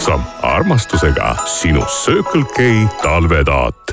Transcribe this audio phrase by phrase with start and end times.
[0.00, 3.92] saab armastusega sinu Circle K talvetaat.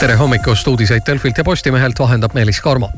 [0.00, 2.90] tere hommikust, uudiseid Delfilt ja Postimehelt vahendab Meelis Karmo.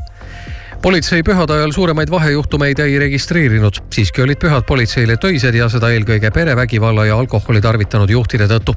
[0.82, 6.30] Politsei pühade ajal suuremaid vahejuhtumeid ei registreerinud, siiski olid pühad politseile töised ja seda eelkõige
[6.30, 8.76] perevägivalla ja alkoholi tarvitanud juhtide tõttu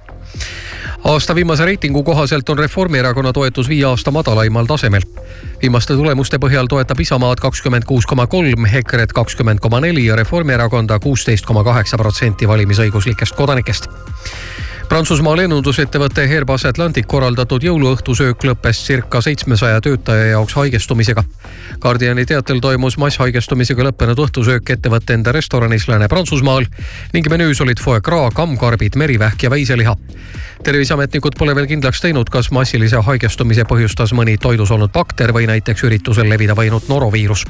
[1.04, 5.02] aasta viimase reitingu kohaselt on Reformierakonna toetus viie aasta madalaimal tasemel.
[5.62, 11.00] viimaste tulemuste põhjal toetab Isamaad kakskümmend kuus koma kolm, EKRE-t kakskümmend koma neli ja Reformierakonda
[11.00, 13.90] kuusteist koma kaheksa protsenti valimisõiguslikest kodanikest
[14.94, 21.24] Prantsusmaa lennundusettevõtte Airbus Atlantic korraldatud jõuluõhtusöök lõppes circa seitsmesaja töötaja jaoks haigestumisega.
[21.82, 26.70] Guardiani teatel toimus masshaigestumisega lõppenud õhtusöök ettevõtte enda restoranis Lääne-Prantsusmaal
[27.18, 29.98] ning menüüs olid foie gras, kammkarbid, merivähk ja veiseliha.
[30.64, 35.90] terviseametnikud pole veel kindlaks teinud, kas massilise haigestumise põhjustas mõni toidus olnud bakter või näiteks
[35.90, 37.48] üritusel levida võinud noroviirus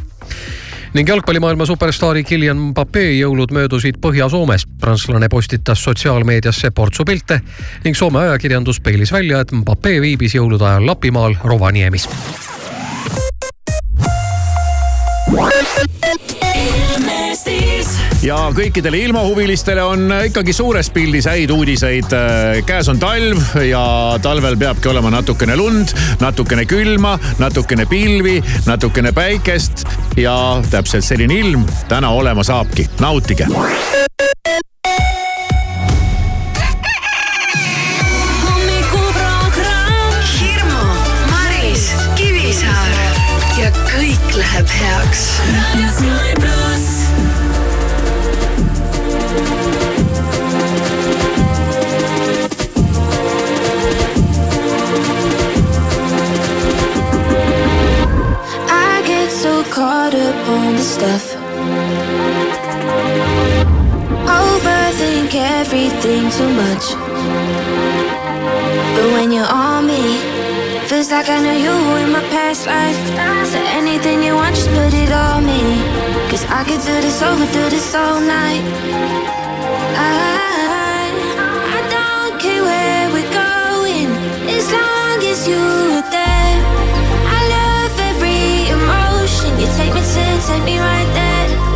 [0.94, 4.68] ning jalgpallimaailma superstaari Kylian Mbappe jõulud möödusid Põhja-Soomes.
[4.80, 7.40] prantslane postitas sotsiaalmeediasse portsu pilte
[7.84, 12.10] ning Soome ajakirjandus peilis välja, et Mbappe viibis jõulude ajal Lapimaal Rovaniemis.
[18.24, 22.16] Ja kõikidele ilmahuvilistele on ikkagi suures pildis häid uudiseid.
[22.66, 23.84] käes on talv ja
[24.22, 29.85] talvel peabki olema natukene lund, natukene külma, natukene pilvi, natukene päikest
[30.18, 30.35] ja
[30.72, 32.90] täpselt selline ilm täna olema saabki.
[33.00, 33.48] nautige.
[44.34, 46.23] läheb heaks.
[60.84, 61.35] Stuff.
[64.28, 66.85] Overthink everything too much.
[68.95, 70.17] But when you're on me,
[70.88, 71.73] feels like I know you
[72.03, 72.99] in my past life.
[73.51, 75.61] So anything you want, just put it on me.
[76.29, 78.63] Cause I could do this over, do this all night.
[79.95, 81.07] I,
[81.77, 84.09] I don't care where we're going,
[84.57, 86.22] as long as you're there.
[89.75, 91.72] Take me to, take me right there.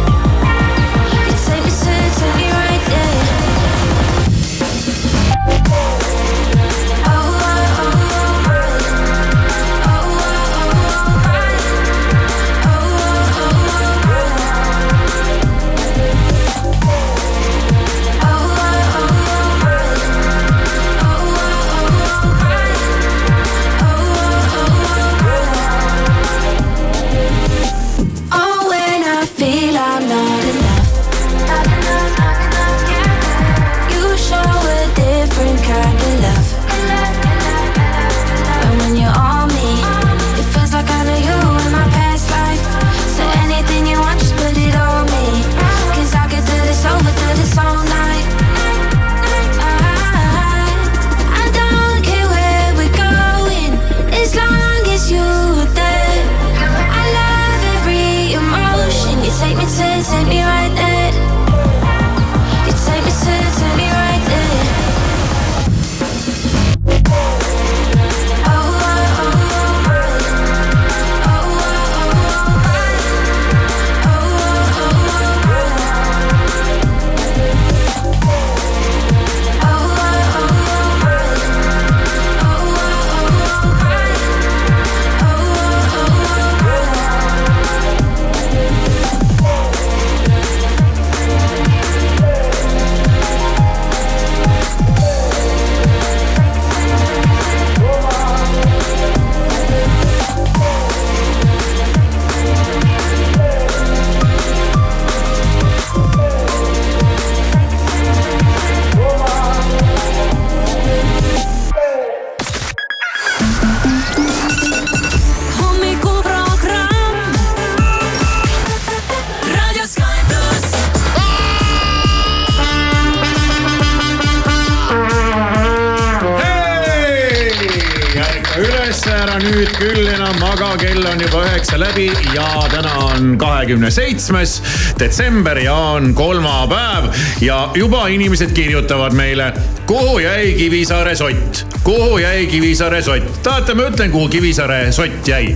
[134.18, 134.64] Seitsmes
[135.00, 137.06] detsember ja on kolmapäev
[137.42, 139.54] ja juba inimesed kirjutavad meile,
[139.86, 143.44] kuhu jäi Kivisaare sott, kuhu jäi Kivisaare sott.
[143.44, 145.56] tahate, ma ütlen, kuhu Kivisaare sott jäi?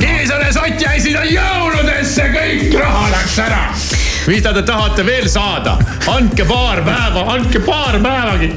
[0.00, 3.66] Kivisaare sott jäi sinna jõuludesse, kõik raha läks ära
[4.26, 5.76] mida te tahate veel saada?
[6.10, 8.50] andke paar päeva, andke paar päevagi.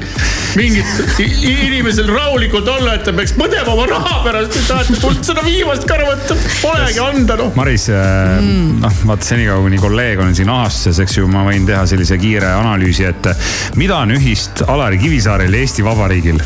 [0.59, 5.45] Mingit inimesel rahulikult olla, et ta peaks põdema oma raha pärast, te tahate mult seda
[5.45, 7.53] viimast ka ära võtta, polegi anda noh.
[7.57, 11.85] Maris mm., noh vaata senikaua kuni kolleeg on siin ahastuses, eks ju, ma võin teha
[11.89, 13.31] sellise kiire analüüsi, et
[13.79, 16.41] mida on ühist Alari Kivisaarel ja Eesti Vabariigil?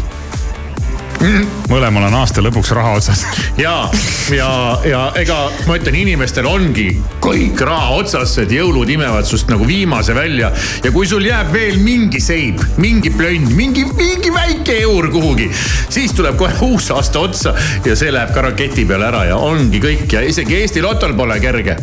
[1.70, 3.24] Mõlemal on aasta lõpuks raha otsas.
[3.60, 3.74] ja,
[4.34, 4.50] ja,
[4.88, 5.38] ja ega
[5.68, 6.88] ma ütlen, inimestel ongi
[7.24, 10.52] kõik raha otsas, et jõulud imevad sust nagu viimase välja.
[10.84, 15.50] ja kui sul jääb veel mingi seib, mingi plönn, mingi, mingi väike eur kuhugi,
[15.90, 17.56] siis tuleb kohe uus aasta otsa
[17.86, 21.40] ja see läheb ka raketi peale ära ja ongi kõik ja isegi Eesti Lotol pole
[21.44, 21.78] kerge.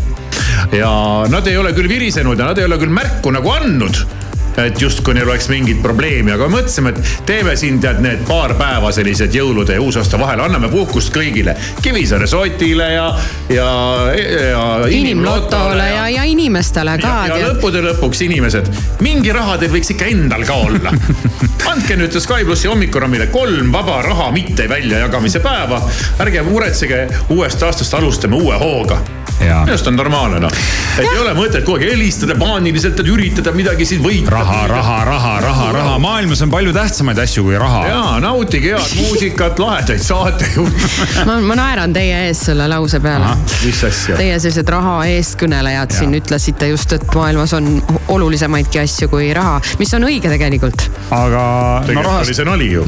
[0.73, 0.93] ja
[1.31, 4.26] nad ei ole küll virisenud ja nad ei ole küll märku nagu andnud
[4.65, 8.93] et justkui neil oleks mingit probleemi, aga mõtlesime, et teeme siin tead need paar päeva
[8.95, 11.57] sellised jõulude ja uusaasta vahel, anname puhkust kõigile.
[11.83, 13.07] Kivisaare sotile ja,
[13.53, 13.69] ja,
[14.15, 14.65] ja.
[14.91, 18.71] inimlotole ja, ja inimestele ka ja, ja lõppude lõpuks inimesed,
[19.05, 20.95] mingi raha teil võiks ikka endal ka olla.
[21.73, 25.83] andke nüüd Sky plussi hommikurammile kolm vaba raha mitte väljajagamise päeva.
[26.23, 29.03] ärge muretsege, uuest aastast alustame uue hooga.
[29.37, 30.53] Minu arust on normaalne noh,
[30.97, 34.31] et ei ole mõtet kogu aeg helistada paaniliselt, et üritada midagi siin võita.
[34.33, 37.83] raha, raha, raha, raha, raha, maailmas on palju tähtsamaid asju kui raha.
[37.91, 40.91] ja nautige head muusikat, lahedaid saatejuhte.
[41.29, 43.35] ma, ma naeran teie ees selle lause peale.
[43.65, 44.17] mis asja?
[44.17, 47.71] Teie sellised raha eestkõnelejad siin ütlesite just, et maailmas on
[48.17, 50.89] olulisemaidki asju kui raha, mis on õige tegelikult.
[51.11, 51.45] aga
[51.83, 52.87] no tegelikult rahast oli, see nali ju.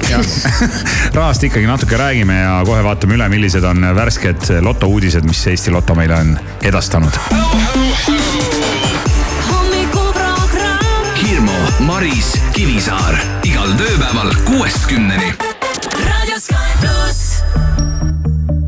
[1.18, 5.96] rahast ikkagi natuke räägime ja kohe vaatame üle, millised on värsked lotouudised, mis Eesti Loto
[5.98, 7.19] meile on edastanud.
[9.50, 15.35] hommikuprogramm Hirmu, Maris, Kivisaar igal tööpäeval kuuest kümneni.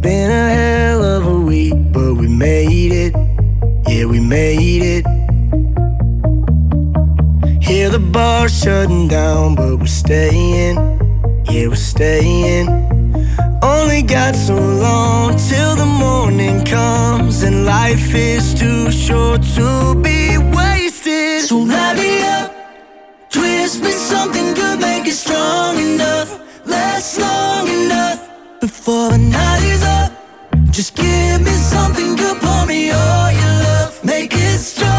[0.01, 3.15] Been a hell of a week, but we made it.
[3.87, 5.07] Yeah, we made it.
[7.61, 10.79] Hear the bar shutting down, but we're staying.
[11.51, 13.00] Yeah, we're staying.
[13.81, 20.37] Only got so long till the morning comes, and life is too short to be
[20.55, 21.49] wasted.
[21.49, 22.53] So light me up,
[23.31, 26.31] twist me something good, make it strong enough,
[26.67, 28.21] last long enough
[28.61, 30.13] before the night is up.
[30.71, 34.05] Just give me something good, pour me all your love.
[34.05, 34.90] Make it strong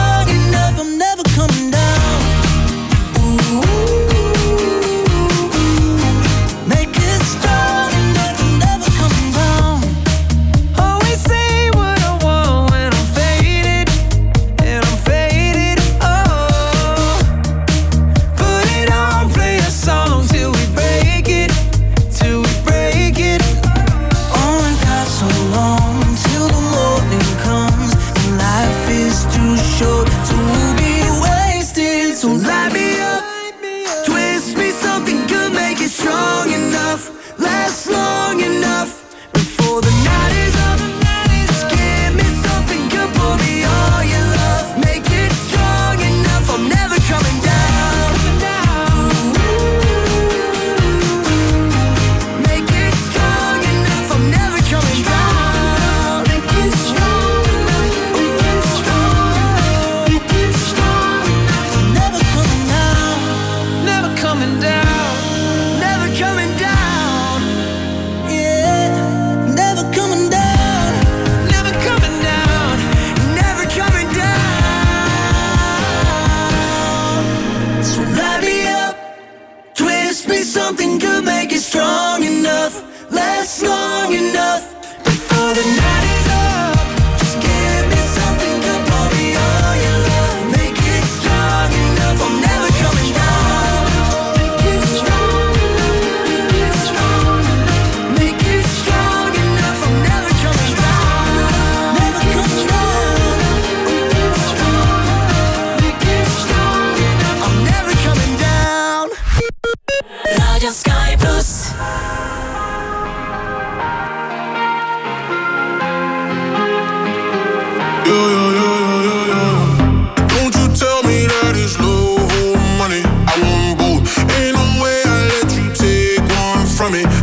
[126.92, 127.21] me.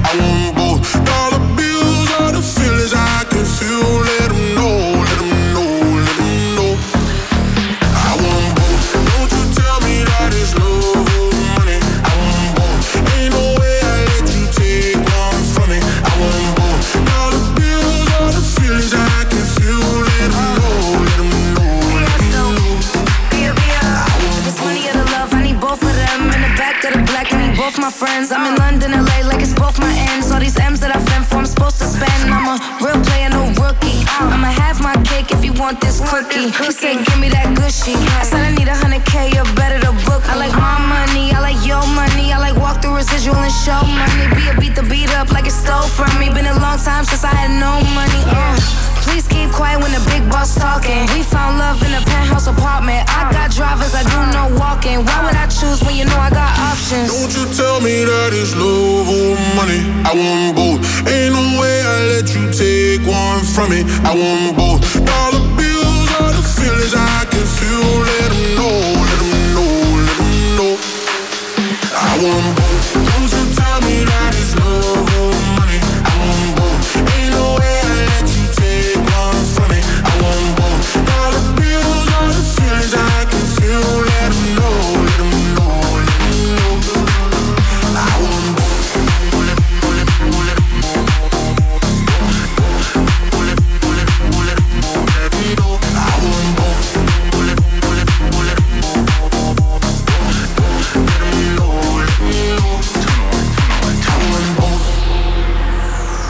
[57.89, 59.81] Me that it's love or money.
[60.05, 60.81] I want both.
[61.09, 63.81] Ain't no way I let you take one from me.
[64.05, 64.98] I want both.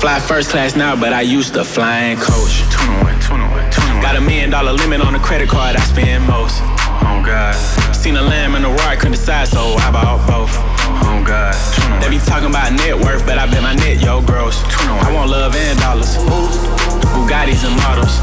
[0.01, 2.63] Fly first class now, but I used to fly in coach.
[3.99, 6.63] Got a million dollar limit on the credit card I spend most.
[7.03, 7.53] Oh God.
[7.91, 10.55] Seen a lamb and a roar, I couldn't decide, so I bought both.
[11.03, 11.51] Oh God.
[12.01, 14.63] They be talking about net worth, but I bet my net yo gross.
[15.03, 16.15] I want love and dollars.
[17.19, 18.23] Bugattis and models.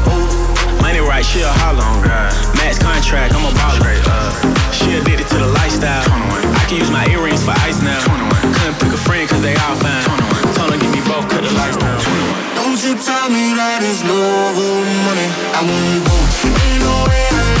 [0.80, 1.84] Money right, she a holler.
[1.84, 2.56] Oh.
[2.56, 3.92] Max contract, I'm a baller.
[4.72, 6.08] She addicted to the lifestyle.
[6.08, 8.00] I can use my earrings for ice now.
[8.00, 10.25] Couldn't pick a friend cause they all fine.
[12.76, 15.28] Don't you tell me that it's love or money.
[15.56, 16.44] I want both.
[16.44, 17.55] Ain't no way I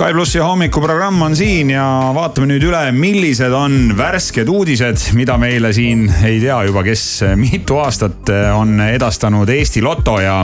[0.00, 1.82] Sky plussi hommikuprogramm on siin ja
[2.16, 7.02] vaatame nüüd üle, millised on värsked uudised, mida meile siin ei tea juba, kes
[7.36, 10.38] mitu aastat on edastanud Eesti Loto ja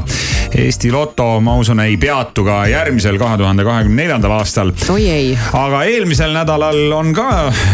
[0.53, 4.77] Eesti Loto, ma usun, ei peatu ka järgmisel, kahe tuhande kahekümne neljandal aastal.
[4.93, 5.35] oi ei.
[5.57, 7.31] aga eelmisel nädalal on ka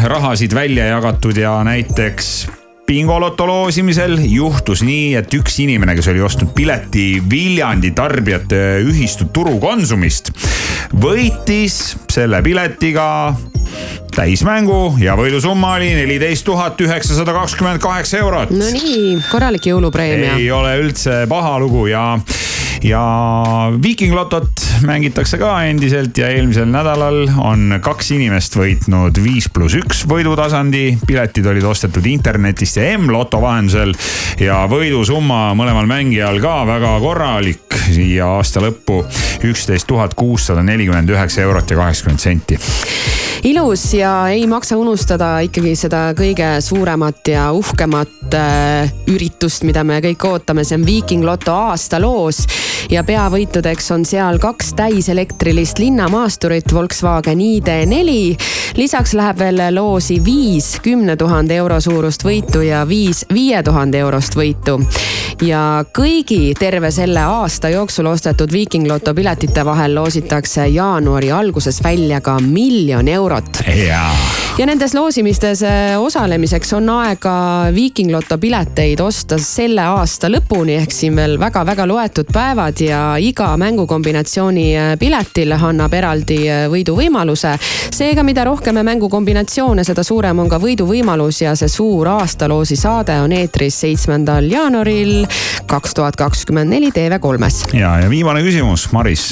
[0.07, 2.62] rahasid välja jagatud ja näiteks
[2.93, 10.33] bingoloto loosimisel juhtus nii, et üks inimene, kes oli ostnud pileti Viljandi tarbijate ühistu turukonsumist,
[11.01, 11.79] võitis
[12.13, 13.07] selle piletiga
[14.13, 18.53] täismängu ja võidusumma oli neliteist tuhat üheksasada kakskümmend kaheksa eurot.
[18.53, 20.37] no nii, korralik jõulupreemia.
[20.37, 22.19] ei ole üldse paha lugu ja,
[22.83, 29.79] ja Viiking Lotot mängitakse ka endiselt ja eelmisel nädalal on kaks inimest võitnud viis pluss
[29.79, 30.99] üks võidutasandi.
[31.07, 33.95] piletid olid ostetud internetist ja M-loto vahendusel
[34.41, 39.03] ja võidusumma mõlemal mängijal ka väga korralik siia aasta lõppu
[39.47, 42.59] üksteist tuhat kuussada nelikümmend üheksa eurot ja kaheksakümmend senti
[43.43, 49.99] ilus ja ei maksa unustada ikkagi seda kõige suuremat ja uhkemat äh, üritust, mida me
[50.05, 52.45] kõik ootame, see on Viiking Loto aastaloos.
[52.91, 58.37] Ja peavõitudeks on seal kaks täiselektrilist linnamaasturit Volkswagen ID4.
[58.77, 64.37] lisaks läheb veel loosi viis kümne tuhande euro suurust võitu ja viis viie tuhande eurost
[64.37, 64.81] võitu.
[65.43, 72.21] ja kõigi terve selle aasta jooksul ostetud Viiking Loto piletite vahel loositakse jaanuari alguses välja
[72.21, 73.63] ka miljon eurot.
[74.59, 77.35] ja nendes loosimistes äh, osalemiseks on aega
[77.75, 83.57] Viiking Loto pileteid osta selle aasta lõpuni ehk siin veel väga-väga loetud päevad ja iga
[83.57, 87.57] mängukombinatsiooni äh, piletil annab eraldi äh, võiduvõimaluse.
[87.93, 93.33] seega, mida rohkem mängukombinatsioone, seda suurem on ka võiduvõimalus ja see suur aastaloosi saade on
[93.33, 95.27] eetris seitsmendal jaanuaril
[95.67, 97.75] kaks tuhat kakskümmend neli TV3-s.
[97.75, 99.31] ja, ja viimane küsimus, Maris.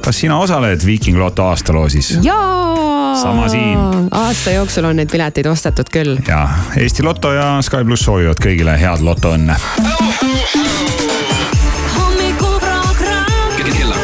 [0.00, 2.18] kas sina osaled Viiking Loto aastaloosis?
[2.22, 3.16] jaa.
[3.22, 3.78] Sama siin.
[4.10, 6.18] aasta jooksul on neid pileteid ostetud küll.
[6.28, 6.46] ja
[6.76, 9.58] Eesti Loto ja Sky pluss soovivad kõigile head lotoõnne.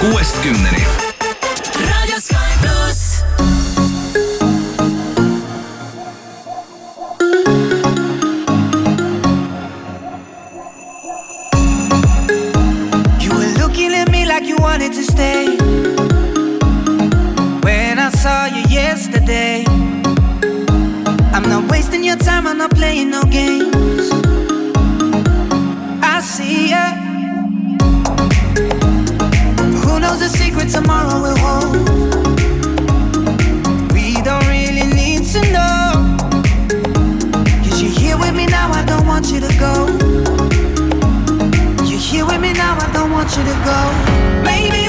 [0.07, 0.85] Hommikuprogramm kuuest kümneni.
[1.89, 3.23] Raadio Sky pluss.
[13.21, 15.57] You were looking at me like you wanted to stay.
[17.63, 19.65] When I saw you yesterday,
[21.33, 23.66] I'm not wasting your time, I'm not playing no games.
[43.27, 44.43] Want you to go.
[44.45, 44.86] Maybe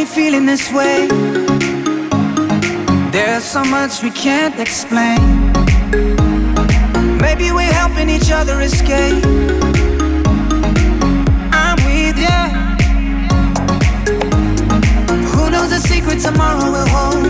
[0.00, 1.06] me feeling this way.
[3.10, 5.20] There's so much we can't explain.
[7.18, 9.24] Maybe we're helping each other escape.
[11.62, 12.40] I'm with ya.
[15.32, 17.24] Who knows the secret tomorrow will hold?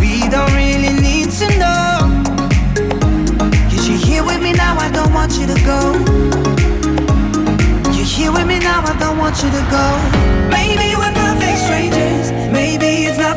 [0.00, 1.90] We don't really need to know.
[3.68, 5.80] Cause you're here with me now, I don't want you to go.
[7.94, 9.86] You're here with me now, I don't want you to go.
[10.50, 12.32] Maybe we're perfect strangers.
[12.50, 13.35] Maybe it's not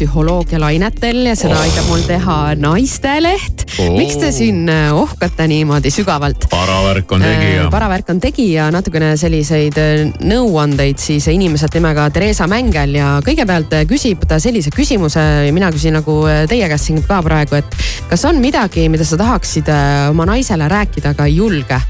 [0.00, 1.60] parapsühholoogia lainetel ja seda Oh.
[1.60, 3.96] aitab mul teha Naisteleht Oh.
[3.96, 6.46] miks te siin äh, ohkate niimoodi sügavalt?
[6.50, 7.68] paravärk on tegija.
[7.70, 13.86] paravärk on tegija, natukene selliseid äh, nõuandeid siis inimeselt nimega Theresa Mängel ja kõigepealt äh,
[13.86, 17.76] küsib ta sellise küsimuse ja mina küsin nagu äh, teie käest siin ka praegu, et
[18.08, 21.80] kas on midagi, mida sa tahaksid äh, oma naisele rääkida, aga ei julge?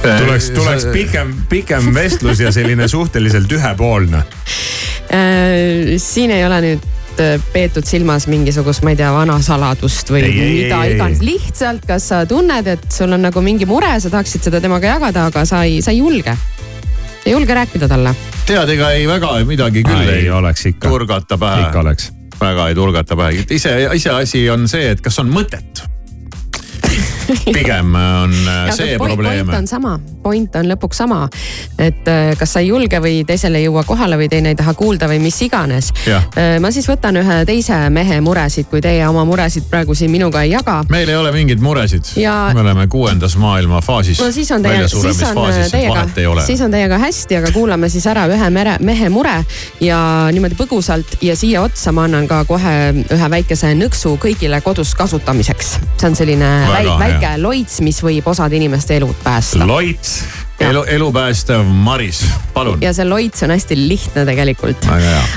[0.00, 4.22] tuleks, tuleks pikem, pikem vestlus ja selline suhteliselt ühepoolne.
[5.40, 6.86] Äh, siin ei ole nüüd
[7.20, 10.96] äh, peetud silmas mingisugust, ma ei tea, vana saladust või Ei, ei, mida ei, ei.
[10.96, 14.94] iganes, lihtsalt kas sa tunned, et sul on nagu mingi mure, sa tahaksid seda temaga
[14.94, 16.36] jagada, aga sa ei, sa ei julge.
[17.24, 18.14] ei julge rääkida talle.
[18.46, 21.68] tead, ega ei väga midagi küll ei ei, oleks ikka, turgata pähe.
[21.68, 22.10] ikka oleks.
[22.40, 25.79] väga ei turgata pähe, ise, iseasi on see, et kas on mõtet.
[27.56, 29.58] pigem on äh, see probleem point.
[29.58, 31.20] on sama, point on lõpuks sama,
[31.78, 34.74] et äh, kas sa ei julge või teisele ei jõua kohale või teine ei taha
[34.78, 35.92] kuulda või mis iganes
[36.60, 40.52] ma siis võtan ühe teise mehe muresid, kui teie oma muresid praegu siin minuga ei
[40.54, 44.20] jaga meil ei ole mingeid muresid Ja- me oleme kuuendas maailma faasis.
[44.20, 45.36] no siis on teie, siis on
[45.70, 46.06] teiega
[46.46, 49.36] siis on teiega hästi, aga kuulame siis ära ühe mere, mehe mure
[49.80, 50.00] ja
[50.32, 52.74] niimoodi põgusalt ja siia otsa ma annan ka kohe
[53.14, 55.72] ühe väikese nõksu kõigile kodus kasutamiseks.
[55.96, 57.19] see on selline Väga väike, hea.
[57.20, 59.66] Väike loits, mis võib osade inimeste elud päästa.
[59.66, 60.22] loits,
[60.60, 62.22] elu, elupäästev Maris,
[62.54, 62.78] palun.
[62.80, 64.88] ja see loits on hästi lihtne tegelikult.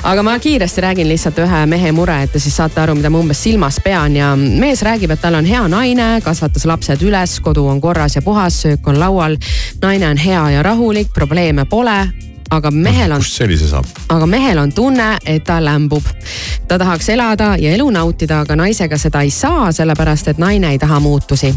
[0.03, 3.19] aga ma kiiresti räägin lihtsalt ühe mehe mure, et te siis saate aru, mida ma
[3.19, 7.67] umbes silmas pean ja mees räägib, et tal on hea naine, kasvatas lapsed üles, kodu
[7.67, 9.37] on korras ja puhas, söök on laual.
[9.81, 13.87] naine on hea ja rahulik, probleeme pole aga mehel on, kust sellise saab?
[14.13, 16.05] aga mehel on tunne, et ta lämbub.
[16.67, 20.79] ta tahaks elada ja elu nautida, aga naisega seda ei saa, sellepärast et naine ei
[20.79, 21.53] taha muutusi.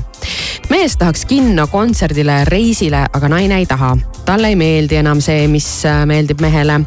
[0.70, 3.96] mees tahaks kinno, kontserdile, reisile, aga naine ei taha.
[4.24, 6.80] talle ei meeldi enam see, mis äh, meeldib mehele.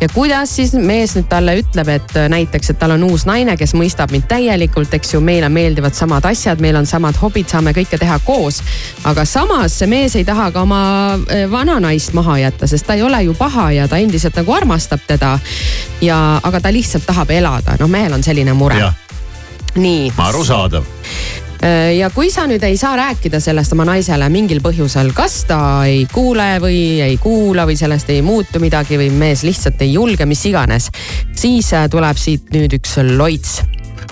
[0.00, 3.56] ja kuidas siis mees nüüd talle ütleb, et äh, näiteks, et tal on uus naine,
[3.56, 7.74] kes mõistab mind täielikult, eks ju, meile meeldivad samad asjad, meil on samad hobid, saame
[7.76, 8.62] kõike teha koos.
[9.04, 10.82] aga samas see mees ei taha ka oma
[11.30, 14.52] äh, vana naist maha jätta, sest ta ei ole ju paha ja ta endiselt nagu
[14.52, 15.38] armastab teda.
[16.00, 18.92] ja, aga ta lihtsalt tahab elada, noh, mehel on selline mure.
[19.76, 20.12] nii.
[20.18, 20.84] arusaadav.
[21.98, 26.04] ja kui sa nüüd ei saa rääkida sellest oma naisele mingil põhjusel, kas ta ei
[26.12, 30.44] kuule või ei kuula või sellest ei muutu midagi või mees lihtsalt ei julge, mis
[30.46, 30.90] iganes,
[31.34, 33.60] siis äh, tuleb siit nüüd üks loits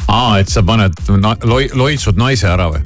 [0.09, 2.83] aa, et sa paned na, loi, loitsud naise ära või?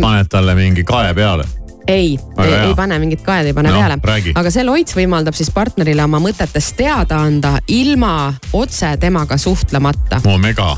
[0.00, 1.46] paned talle mingi kae peale?
[1.86, 6.04] ei, ei, pane mingit kaed ei pane No, peale aga see loits võimaldab siis partnerile
[6.04, 10.20] oma mõtetest teada anda ilma otse temaga suhtlemata.
[10.24, 10.76] Omega.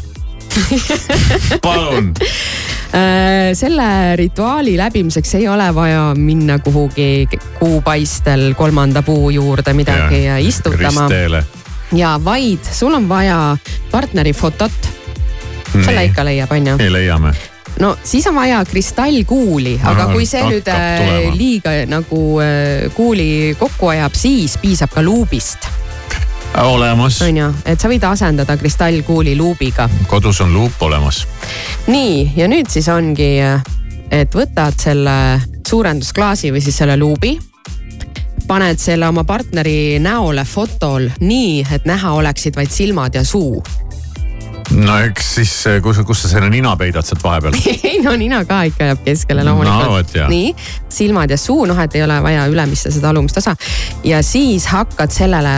[1.65, 2.13] palun.
[2.93, 10.37] Äh, selle rituaali läbimiseks ei ole vaja minna kuhugi kuupaistel kolmanda puu juurde midagi ja,
[10.37, 11.09] istutama
[11.97, 13.57] ja vaid sul on vaja
[13.91, 14.73] partneri fotot.
[15.85, 16.77] selle ikka leiab, onju.
[16.79, 17.33] ei leiame.
[17.81, 21.37] No siis on vaja kristallkuuli, aga kui see nüüd äh, tulema.
[21.37, 25.69] liiga nagu äh, kuuli kokku ajab, siis piisab ka luubist,
[26.63, 29.89] olemas, onju, et sa võid asendada kristallkuuli luubiga.
[30.07, 31.25] kodus on luup olemas.
[31.87, 33.33] nii ja nüüd siis ongi,
[34.11, 35.17] et võtad selle
[35.69, 37.39] suurendusklaasi või siis selle luubi
[38.47, 43.63] paned selle oma partneri näole fotol nii, et näha oleksid vaid silmad ja suu.
[44.77, 47.57] No eks siis, kus, kus sa selle nina peidad sealt vahepeal?
[47.91, 50.53] ei no nina ka ikka jääb keskele loomulikult No nii,
[50.93, 53.55] silmad ja suu, noh, et ei ole vaja ülemist ja seda alumist osa.
[54.05, 55.55] ja siis hakkad sellele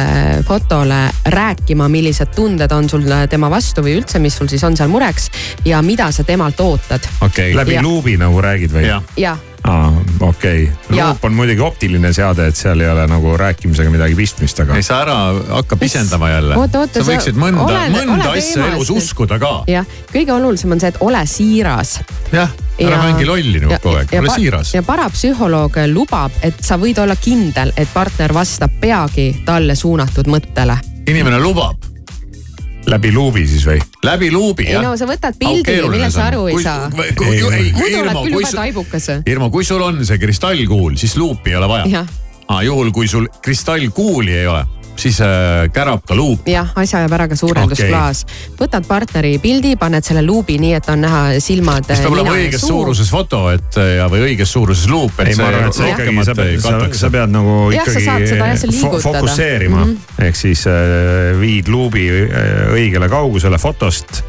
[0.46, 1.00] fotole
[1.34, 5.30] rääkima, millised tunded on sul tema vastu või üldse, mis sul siis on seal mureks
[5.64, 7.10] ja mida sa temalt ootad.
[7.20, 7.58] okei okay..
[7.58, 7.82] läbi Ja.
[7.82, 8.86] luubi nagu räägid või?
[8.88, 11.04] jah, ja aa, okei okay..
[11.06, 14.82] Luup on muidugi optiline seade, et seal ei ole nagu rääkimisega midagi pistmist, aga ei.
[14.86, 15.16] sa ära
[15.48, 16.58] hakka pisendama jälle.
[16.94, 19.54] Sa võiksid mõnda, mõnda asja elus uskuda ka.
[19.70, 21.96] jah, kõige olulisem on see, et ole siiras.
[22.32, 24.74] jah, ära mängi lolli nagu kogu aeg, ole siiras.
[24.76, 30.78] ja parapsühholoog lubab, et sa võid olla kindel, et partner vastab peagi talle suunatud mõttele.
[31.08, 31.93] inimene lubab
[32.90, 33.80] läbi luubi siis või?
[34.04, 36.90] läbi luubi ei jah no sa võtad pildi, millest sa aru ei saa.
[36.92, 37.42] muidu ei,
[38.00, 39.08] oled küll kui jube sul, taibukas.
[39.30, 42.04] Irmo, kui sul on see kristallkuul, siis luupi ei ole vaja.
[42.48, 44.64] aa, juhul kui sul kristallkuuli ei ole,
[44.96, 46.48] siis äh, kärab ka luup.
[46.48, 48.54] jah, asja ajab ära ka suurendusklaas okay..
[48.58, 51.88] võtad partneri pildi, paned selle luubi nii, et on näha silmad.
[51.88, 55.48] siis peab olema õiges suuruses foto, et ja, või õiges suuruses luup, et ei, ma
[55.50, 58.50] arvan, et sa ikkagi, sa pead, sa, sa pead nagu Jah, sa ikkagi saad seda
[58.52, 59.04] jah, liigutada.
[59.08, 59.94] fokusseerima mm.
[59.94, 60.26] -hmm.
[60.28, 64.22] ehk siis äh, viid luubi äh, õigele kaugusele fotost.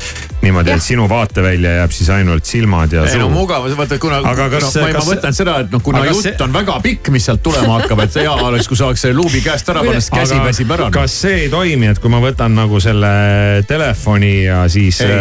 [0.43, 3.33] niimoodi, et sinu vaatevälja jääb siis ainult silmad ja ei no suu.
[3.33, 6.11] mugav, vaata kuna, Aga kas no, ma, ma kas- mõtlen seda, et noh, kuna aga
[6.11, 9.17] jutt see- on väga pikk, mis sealt tulema hakkab, et hea oleks, kui saaks selle
[9.17, 10.89] luubi käest ära panna, sest käsi väsib ära.
[10.93, 15.13] kas see ei toimi, et kui ma võtan nagu selle telefoni ja siis Ei.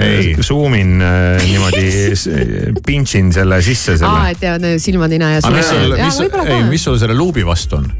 [0.00, 0.34] Ei.
[0.34, 1.86] äh, zoom in äh, niimoodi,
[2.86, 4.30] pinch in selle sisse aa, selle.
[4.30, 6.62] et tead silma, nina ja ei, ka.
[6.70, 7.90] mis sul selle luubi vastu on?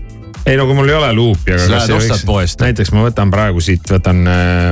[0.46, 2.60] Ei no kui mul ei ole luupi, aga kas lähed ostad poest.
[2.60, 4.24] näiteks ma võtan praegu siit, võtan,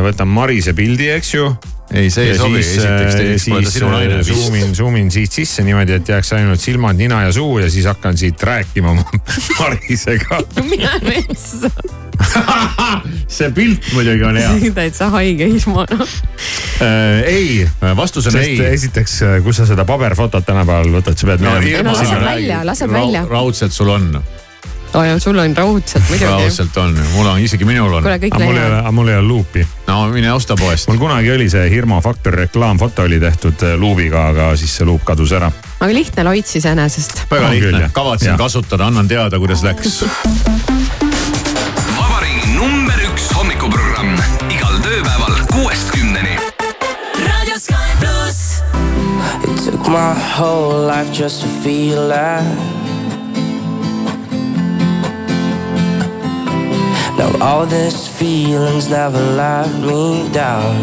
[0.06, 1.50] võtan Marise pildi, eks ju
[1.90, 4.24] ei, see ei ja sobi, siis, esiteks, äh, teiseks pole ta siis sinu naine äh,
[4.26, 4.66] zoom vist.
[4.66, 7.86] in, zoom in siit sisse niimoodi, et jääks ainult silmad, nina ja suu ja siis
[7.88, 8.92] hakkan siit rääkima
[9.58, 10.40] Marisega.
[10.68, 11.70] mine metsa,
[13.38, 14.72] see pilt muidugi on hea.
[14.76, 16.16] täitsa haige Irmo noh.
[17.24, 17.64] ei,
[17.96, 18.60] vastus on sest ei.
[18.74, 21.56] esiteks, kui sa seda paberfotot tänapäeval võtad, sa pead no
[21.88, 23.24] lased ära välja, Rau- välja.
[23.30, 24.10] raudselt sul on,
[24.94, 26.24] oo ja sul on raudselt muidugi.
[26.24, 28.06] raudselt on, mul on, isegi minul on.
[28.06, 29.66] aga mul ei ole, aga mul ei ole luupi.
[29.86, 30.88] no mine osta poest.
[30.88, 35.04] mul kunagi oli see Hirmu Faktor reklaamfoto oli tehtud äh, luubiga, aga siis see luup
[35.04, 35.52] kadus ära.
[35.80, 37.22] aga lihtne loits iseenesest.
[37.30, 38.38] väga lihtne kavatsen Jah.
[38.38, 40.04] kasutada, annan teada, kuidas läks.
[41.96, 44.16] vabariigi number üks hommikuprogramm
[44.48, 46.38] igal tööpäeval kuuest kümneni.
[47.26, 48.62] Radio Sky pluss.
[49.44, 52.87] It took my whole life just to feel that.
[57.18, 60.76] Now all these feelings never let me down.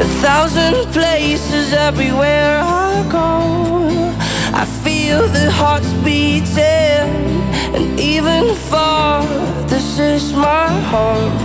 [0.00, 4.14] A thousand places everywhere I go.
[4.54, 7.10] I feel the hearts beating,
[7.76, 9.22] and even far,
[9.66, 11.43] this is my home.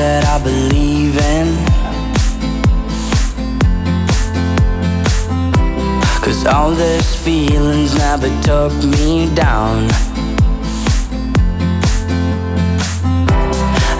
[0.00, 1.48] That I believe in.
[6.24, 9.84] Cause all these feelings never took me down.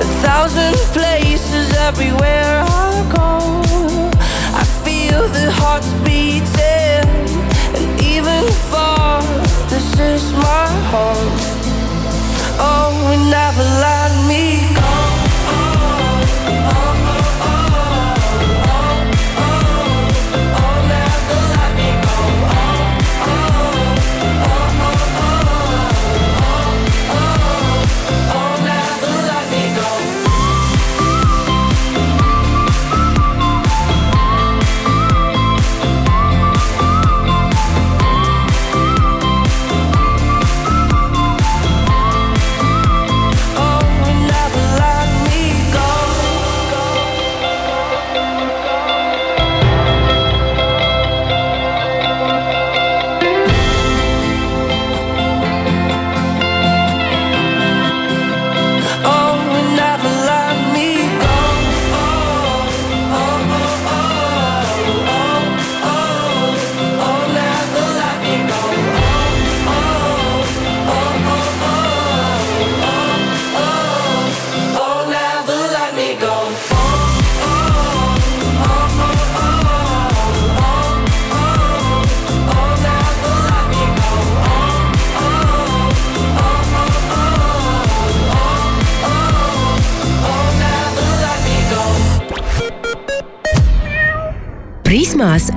[0.05, 3.31] A thousand places everywhere I go.
[4.63, 7.05] I feel the hearts beating,
[7.77, 9.21] and even far,
[9.69, 11.33] this is my home.
[12.59, 12.95] Oh,
[13.37, 14.43] never let me
[14.75, 14.80] go.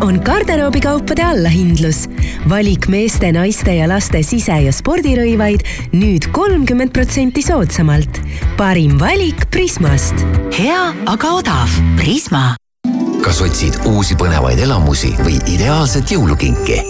[0.04, 2.10] On garderoobikaupade allahindlus.
[2.50, 5.64] valik meeste, naiste ja laste sise- ja spordirõivaid
[5.94, 8.20] nüüd kolmkümmend protsenti soodsamalt.
[8.58, 10.16] parim valik Prismast.
[10.60, 11.70] hea, aga odav.
[11.96, 12.56] Prisma.
[13.22, 16.82] kas otsid uusi põnevaid elamusi või ideaalset jõulukinki?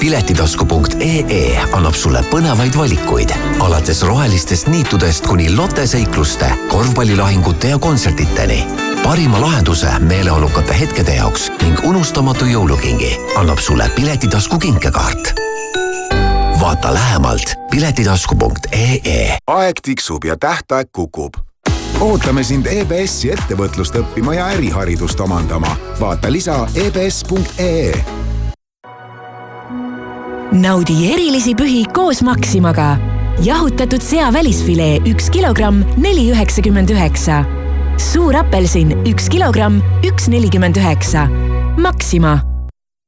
[0.00, 8.85] piletitasku.ee annab sulle põnevaid valikuid, alates rohelistest niitudest kuni loteseikluste, korvpallilahingute ja kontsertideni.
[9.06, 15.34] Parima lahenduse meeleolukate hetkede jaoks ning unustamatu jõulukingi annab sulle Piletitasku kinkekaart.
[16.60, 19.38] vaata lähemalt piletitasku.ee.
[19.46, 21.34] aeg tiksub ja tähtaeg kukub.
[22.00, 25.76] ootame sind EBS-i ettevõtlust õppima ja äriharidust omandama.
[26.00, 28.04] vaata lisa E ebs.ee
[30.52, 32.96] naudi erilisi pühi koos Maximaga.
[33.38, 37.44] jahutatud sea välisfilee üks kilogramm, neli üheksakümmend üheksa.
[37.98, 41.26] Suur apelsin üks kilogramm, üks nelikümmend üheksa.
[41.78, 42.40] Maxima.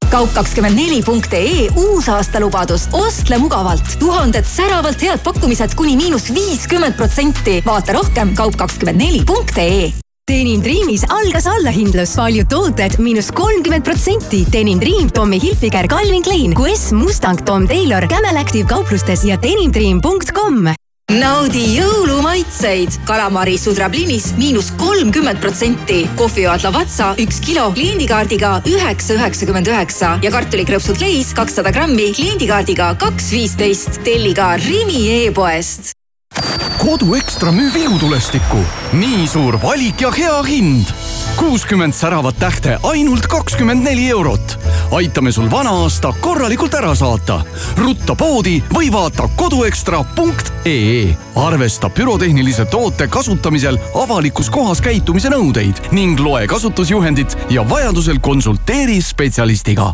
[0.08, 7.62] Kaup24.ee uusaastalubadus, ostle mugavalt, tuhanded säravalt head pakkumised kuni miinus viiskümmend protsenti.
[7.66, 9.92] vaata rohkem kaup24.ee
[10.28, 12.98] Denim Dreamis algas allahindlus, paljud tooted?
[12.98, 14.42] Miinus kolmkümmend protsenti.
[14.52, 20.77] Denim Dream, Tommy Hilfiger, Calvin Klein, QS, Mustang, Tom Taylor, Camel Active kauplustes ja denimdream.com
[21.08, 23.00] naudi jõulumaitseid.
[23.08, 26.08] kalamari sudrablinis miinus kolmkümmend protsenti.
[26.16, 33.32] kohvijoad Lavazza üks kilo kliendikaardiga üheksa üheksakümmend üheksa ja kartulikrõpsud Leis kakssada grammi kliendikaardiga kaks
[33.32, 34.02] viisteist.
[34.04, 35.97] telli ka Rimi e-poest
[36.78, 38.58] kodu Ekstra müüb ilutulestikku.
[38.92, 40.86] nii suur valik ja hea hind.
[41.36, 44.58] kuuskümmend säravat tähte ainult kakskümmend neli eurot.
[44.90, 47.40] aitame sul vana aasta korralikult ära saata.
[47.76, 51.16] rutta poodi või vaata koduekstra.ee.
[51.36, 59.92] arvesta pürotehnilise toote kasutamisel avalikus kohas käitumise nõudeid ning loe kasutusjuhendit ja vajadusel konsulteeri spetsialistiga.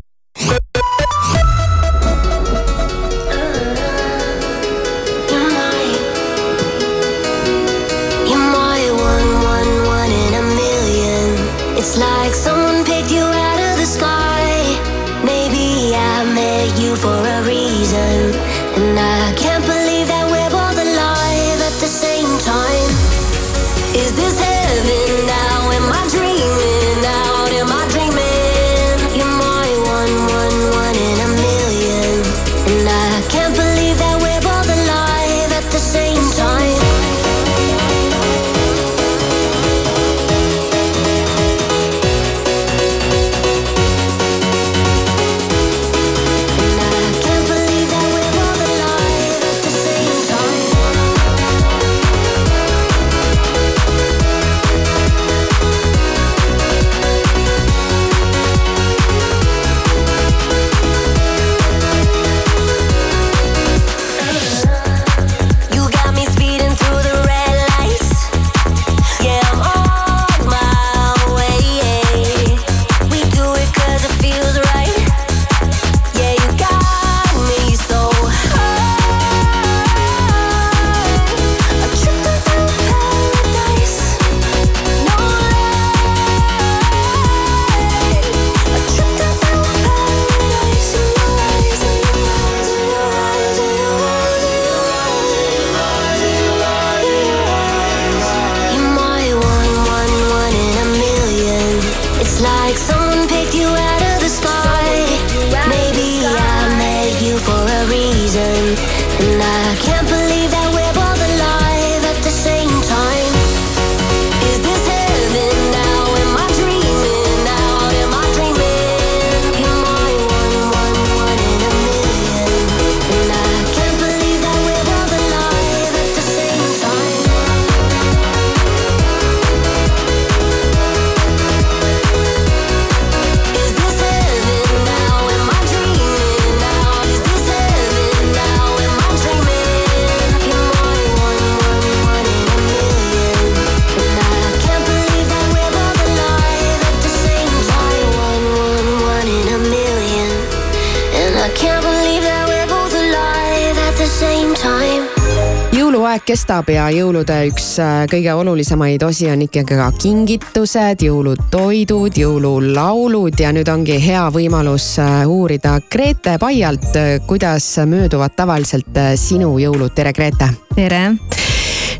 [156.24, 163.40] Jõuluaeg kestab ja jõulude üks äh, kõige olulisemaid osi on ikkagi ka kingitused, jõulutoidud, jõululaulud
[163.40, 169.92] ja nüüd ongi hea võimalus äh, uurida Grete Paialt, äh, kuidas mööduvad tavaliselt sinu jõulud.
[169.94, 170.48] tere, Grete.
[170.74, 171.14] tere.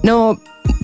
[0.03, 0.37] no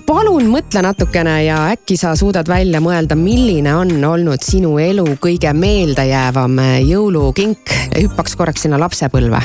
[0.05, 5.53] palun mõtle natukene ja äkki sa suudad välja mõelda, milline on olnud sinu elu kõige
[5.53, 7.73] meeldejäävam jõulukink.
[7.97, 9.41] hüppaks korraks sinna lapsepõlve.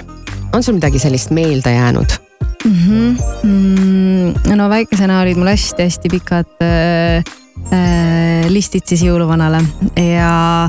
[0.53, 2.26] on sul midagi sellist meelde jäänud?
[2.66, 2.72] Mm.
[2.72, 3.16] -hmm.
[3.42, 7.24] Mm, no väikesena olid mul hästi-hästi pikad äh,
[7.72, 9.62] äh, listid siis jõuluvanale
[9.96, 10.68] ja,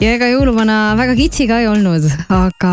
[0.00, 2.72] ja ega jõuluvana väga kitsi ka ei olnud, aga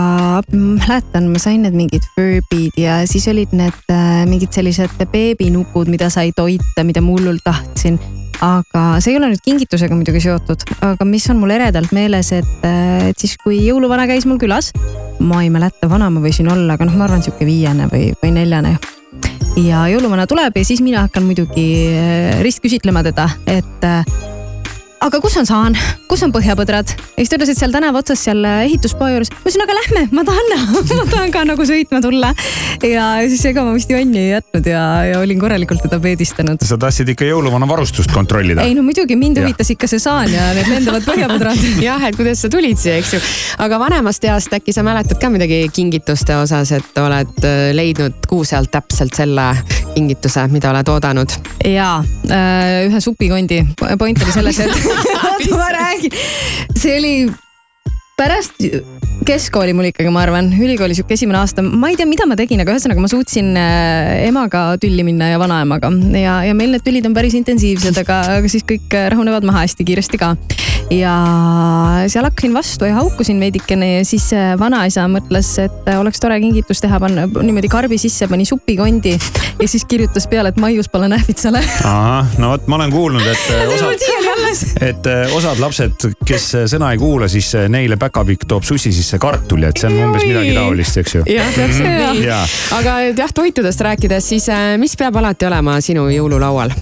[0.54, 6.10] mäletan, ma sain need mingid Furby'd ja siis olid need äh, mingid sellised beebinupud, mida
[6.14, 8.00] sai toita, mida ma hullult tahtsin
[8.44, 12.54] aga see ei ole nüüd kingitusega muidugi seotud, aga mis on mul eredalt meeles, et,
[12.68, 14.72] äh, et siis kui jõuluvana käis mul külas,
[15.20, 18.34] ma ei mäleta, vana ma võisin olla, aga noh, ma arvan sihuke viiene või, või
[18.40, 18.78] neljane.
[19.60, 24.29] ja jõuluvana tuleb ja siis mina hakkan muidugi äh, ristküsitlema teda, et äh,
[25.00, 25.76] aga kus on saan,
[26.10, 26.92] kus on põhjapõdrad?
[26.92, 29.32] ja siis ta ütles, et seal tänava otsas, seal ehituspoe juures.
[29.32, 32.32] ma ütlesin, aga lähme, ma tahan näha ma tahan ka nagu sõitma tulla.
[32.84, 36.64] ja siis ega ma vist jonni ei jätnud ja, ja olin korralikult teda peedistanud.
[36.68, 38.66] sa tahtsid ikka jõuluvana varustust kontrollida?
[38.68, 42.44] ei no muidugi, mind huvitas ikka see saan ja need lendavad põhjapõdrad jah, et kuidas
[42.44, 43.24] sa tulid siia, eks ju.
[43.66, 48.60] aga vanemast east äkki sa mäletad ka midagi kingituste osas, et oled äh, leidnud kuuse
[48.60, 49.52] alt täpselt selle
[49.96, 51.40] kingituse, mida oled oodanud?
[51.66, 51.92] ja
[52.30, 53.64] ühe supikondi.
[54.00, 56.18] point oli selles, et oota ma räägin,
[56.78, 57.14] see oli
[58.20, 58.60] pärast
[59.30, 62.64] keskkooli mul ikkagi, ma arvan, ülikooli sihuke esimene aasta, ma ei tea, mida ma tegin,
[62.64, 65.92] aga ühesõnaga ma suutsin äh, emaga tülli minna ja vanaemaga.
[66.18, 69.88] Ja, ja meil need tülid on päris intensiivsed, aga, aga siis kõik rahunevad maha hästi
[69.88, 70.34] kiiresti ka.
[70.90, 71.14] Ja
[72.08, 76.40] seal hakkasin vastu ja haukusin veidikene ja siis äh, vanaisa mõtles, et äh, oleks tore
[76.42, 81.10] kingitus teha, panna niimoodi karbi sisse, pani supikondi ja siis kirjutas peale, et maius pole
[81.12, 81.62] nähvitsale.
[82.38, 84.06] no vot, ma olen kuulnud, et osad,
[84.90, 89.78] et osad lapsed, kes sõna ei kuula, siis neile päkapikk toob sussi sisse kartuli, et
[89.78, 91.28] see on umbes midagi taolist, eks ju.
[91.30, 92.32] jah, täpselt nii.
[92.80, 94.50] aga jah, toitudest rääkides, siis
[94.82, 96.74] mis peab alati olema sinu jõululaual?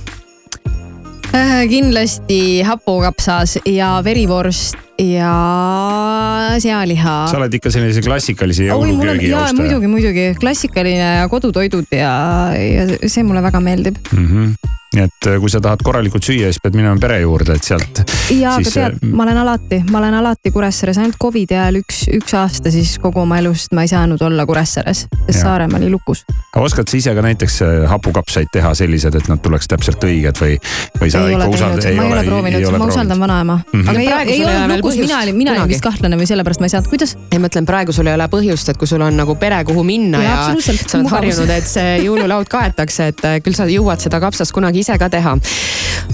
[1.69, 5.33] Kindlasti hapukapsas ja verivorst ja
[6.59, 7.17] sealiha.
[7.29, 12.15] sa oled ikka sellise klassikalise jõuluköögi jaa, muidugi, muidugi klassikaline ja kodutoidud ja,
[12.57, 14.27] ja see mulle väga meeldib mm.
[14.27, 17.65] -hmm nii et äh, kui sa tahad korralikult süüa, siis pead minema pere juurde, et
[17.65, 18.01] sealt.
[18.31, 22.35] ja, aga tead, ma olen alati, ma olen alati Kuressaares, ainult Covidi ajal üks, üks
[22.39, 26.23] aasta siis kogu oma elust ma ei saanud olla Kuressaares, sest Saaremaa oli lukus.
[26.53, 30.39] aga oskad sa ise ka näiteks äh, hapukapsaid teha sellised, et nad tuleks täpselt õiged
[30.39, 30.55] või,
[31.01, 31.89] või sa ei ikka usaldad?
[31.99, 33.81] ma ei ole proovinud, ma usaldan vanaema mm.
[33.81, 33.89] -hmm.
[33.91, 36.73] aga ei, ei olnud lukus, mina olin, mina olin vist kahtlane või sellepärast ma ei
[36.73, 37.15] saanud, kuidas?
[37.31, 39.83] ei, ma ütlen, praegu sul ei ole põhjust, et kui sul on nagu pere, kuhu
[39.87, 44.01] minna ja, ja sa oled harjunud, et see jõululaud kaetakse, et äh, küll sa jõuad
[44.03, 45.35] seda kapsast kunagi ise ka teha.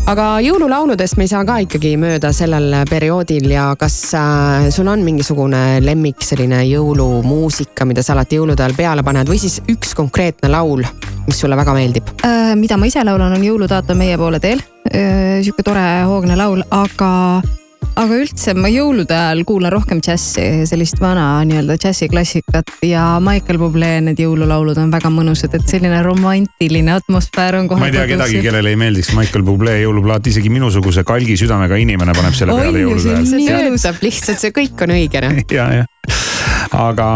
[0.09, 5.05] aga jõululauludest me ei saa ka ikkagi mööda sellel perioodil ja kas äh, sul on
[5.05, 10.51] mingisugune lemmik selline jõulumuusika, mida sa alati jõulude ajal peale paned või siis üks konkreetne
[10.51, 10.85] laul,
[11.27, 12.53] mis sulle väga meeldib äh,?
[12.59, 14.61] mida ma ise laulan, on Jõulutaat on meie poole teel
[14.91, 15.41] äh,.
[15.43, 17.11] sihuke tore hoogne laul, aga
[17.99, 23.91] aga üldse ma jõulude ajal kuulan rohkem džässi, sellist vana nii-öelda džässiklassikat ja Michael Bublé
[24.07, 27.83] need jõululaulud on väga mõnusad, et selline romantiline atmosfäär on kohe.
[27.83, 32.17] ma ei tea kedagi, kellele ei meeldiks Michael Bublé jõuluplaat, isegi minusuguse kalgi südamega inimene
[32.17, 33.29] paneb selle peale jõulude ajal.
[33.37, 35.43] nii töötab lihtsalt, see kõik on õige noh.
[35.59, 35.89] ja, jah
[36.73, 37.07] aga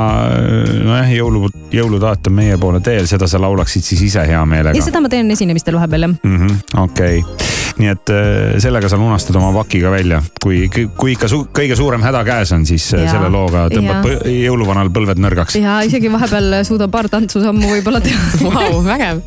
[0.86, 4.78] nojah, jõulu, jõulutaat on meie poole teel, seda sa laulaksid siis ise hea meelega.
[4.78, 6.84] ja seda ma teen esinemistel vahepeal jah mm -hmm,.
[6.84, 11.44] okei okay., nii et äh, sellega sa lunastad oma vakiga välja, kui, kui ikka su,
[11.54, 14.36] kõige suurem häda käes on, siis äh, ja, selle looga tõmbad ja.
[14.48, 15.60] jõuluvanal põlved nõrgaks.
[15.62, 19.24] ja isegi vahepeal suudab paar tantsusammu võib-olla teha Vau, vägev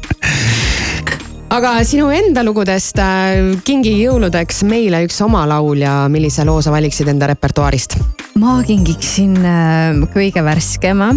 [1.50, 6.72] aga sinu enda lugudest äh, kingi jõuludeks meile üks oma laul ja millise loo sa
[6.74, 7.98] valiksid enda repertuaarist?
[8.38, 11.10] ma kingiksin äh, kõige värskema,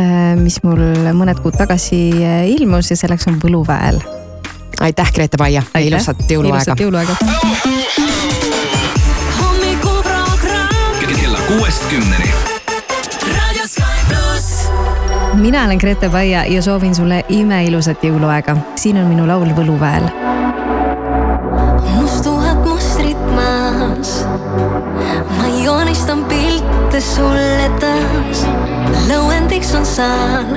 [0.00, 0.80] äh, mis mul
[1.16, 2.00] mõned kuud tagasi
[2.56, 4.00] ilmus ja selleks on Võluväel.
[4.80, 6.56] Aitäh, Grete Paia, ilusat jõuluaega.
[6.56, 7.16] ilusat jõuluaega.
[9.40, 10.98] hommikuprogramm.
[11.00, 12.32] kella kuuest kümneni
[15.34, 18.56] mina olen Grete Paia ja soovin sulle imeilusat jõuluaega.
[18.76, 20.08] siin on minu laul Võluväel.
[21.94, 24.26] mustuvad mustrid maas,
[25.38, 28.46] ma joonistan pilte sulle taas.
[29.08, 30.56] lõuendiks on saan,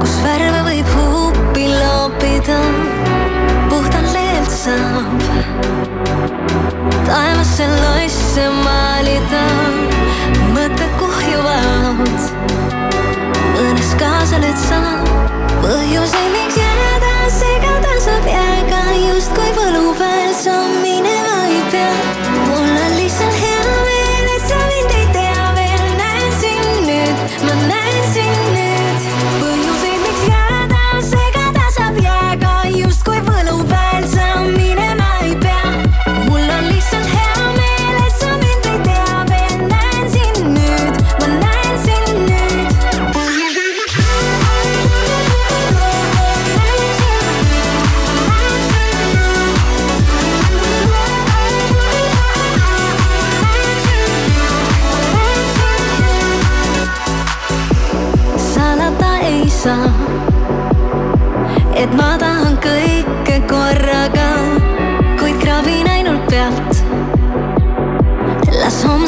[0.00, 1.15] kus värve võib huupi
[2.46, 5.22] võidan, puhtalt saab.
[7.06, 9.42] taevasse loisse maalida,
[10.54, 12.28] mõtted kuhjuvad.
[13.62, 15.10] õnnes kaasa nüüd saab,
[15.64, 22.25] põhjuseid, miks jääda segadusab jääga, justkui võlu peal sa minema ei pea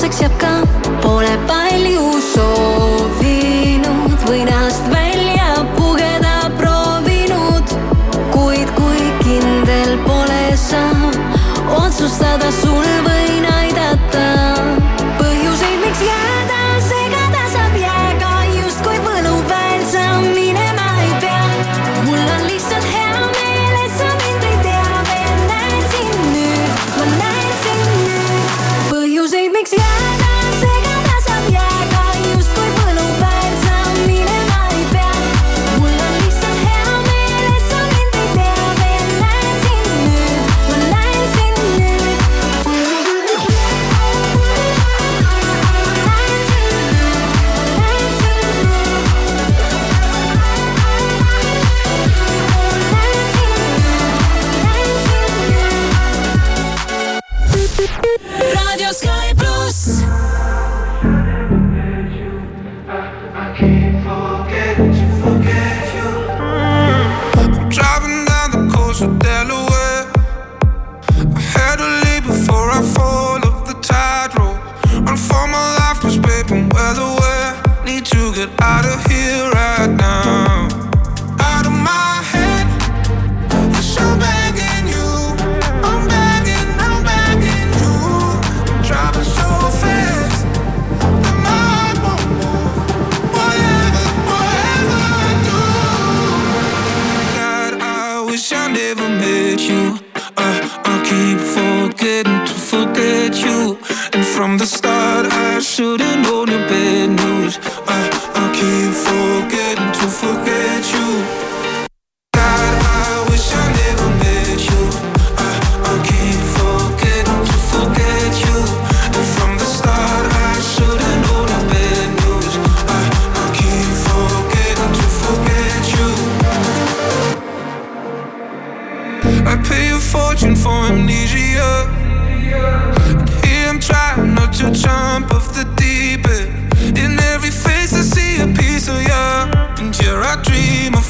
[0.09, 0.51] tänaseks jääb ka,
[1.03, 7.77] pole palju soovinud või näost välja pugeda proovinud.
[8.33, 10.83] kuid kui kindel pole sa
[11.85, 13.18] otsustada sul või.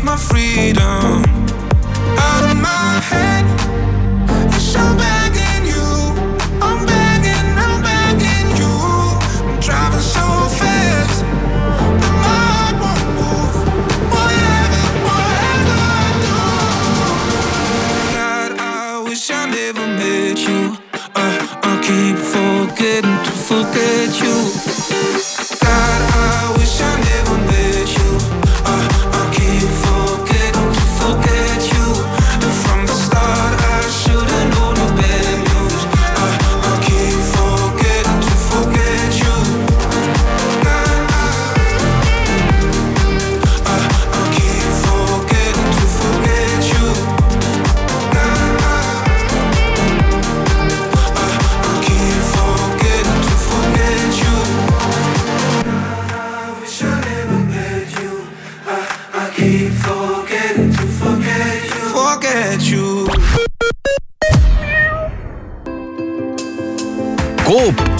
[0.08, 1.22] my freedom
[2.28, 3.44] out of my head.
[4.52, 5.88] Wish I'm begging you.
[6.66, 8.72] I'm begging, I'm begging you.
[9.48, 10.26] I'm driving so
[10.60, 11.24] fast.
[12.00, 13.56] But my heart won't move.
[14.14, 16.38] Whatever, whatever I do.
[18.16, 20.62] God, I wish I never met you.
[21.14, 21.28] I,
[21.70, 24.77] I keep forgetting to forget you.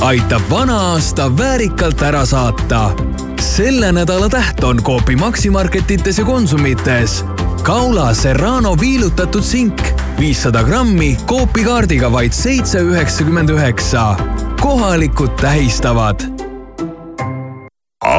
[0.00, 2.90] aitab vana aasta väärikalt ära saata.
[3.40, 7.24] selle nädala täht on Coopi maksimarketites ja Konsumites.
[7.62, 9.82] kaula Serrano viilutatud sink
[10.20, 14.16] viissada grammi Coopi kaardiga vaid seitse üheksakümmend üheksa.
[14.60, 16.37] kohalikud tähistavad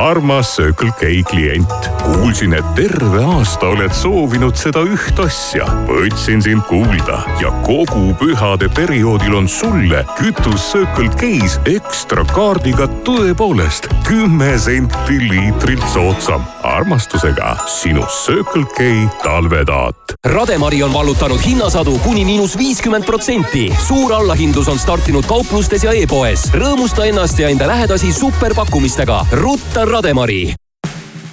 [0.09, 1.89] armas Circle K klient.
[2.03, 5.67] kuulsin, et terve aasta oled soovinud seda üht asja.
[5.85, 13.89] võtsin sind kuulda ja kogu pühade perioodil on sulle kütus Circle K-s ekstra kaardiga tõepoolest
[14.07, 16.41] kümme senti liitrilt soodsam.
[16.63, 20.17] armastusega sinu Circle K talvetaat.
[20.25, 23.69] Rademari on vallutanud hinnasadu kuni miinus viiskümmend protsenti.
[23.87, 26.49] suur allahindlus on startinud kauplustes ja e-poes.
[26.53, 29.25] rõõmusta ennast ja enda lähedasi superpakkumistega.
[29.31, 29.98] rutta Rademari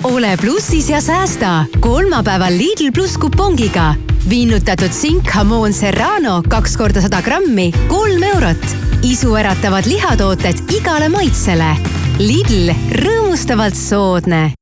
[0.05, 3.95] ole plussis ja säästa kolmapäeval Lidl pluss kupongiga.
[4.29, 8.67] viinutatud sinkhamoon Serrano kaks korda sada grammi, kolm eurot.
[9.03, 11.77] isuäratavad lihatooted igale maitsele.
[12.19, 14.53] Lidl, rõõmustavalt soodne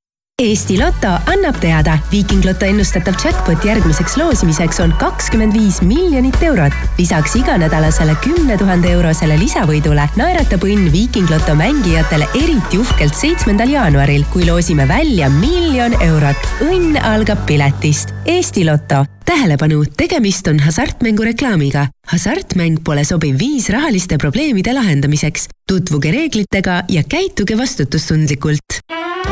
[0.43, 6.75] Eesti Loto annab teada, Viiking Loto ennustatav jackpot järgmiseks loosimiseks on kakskümmend viis miljonit eurot.
[6.99, 14.27] lisaks iganädalasele kümne tuhande eurosele lisavõidule naeratab õnn Viiking Loto mängijatele eriti uhkelt seitsmendal jaanuaril,
[14.33, 16.51] kui loosime välja miljon eurot.
[16.67, 18.11] õnn algab piletist.
[18.27, 21.87] Eesti Loto tähelepanu, tegemist on hasartmängureklaamiga.
[22.11, 25.47] hasartmäng pole sobiv viis rahaliste probleemide lahendamiseks.
[25.69, 28.83] tutvuge reeglitega ja käituge vastutustundlikult.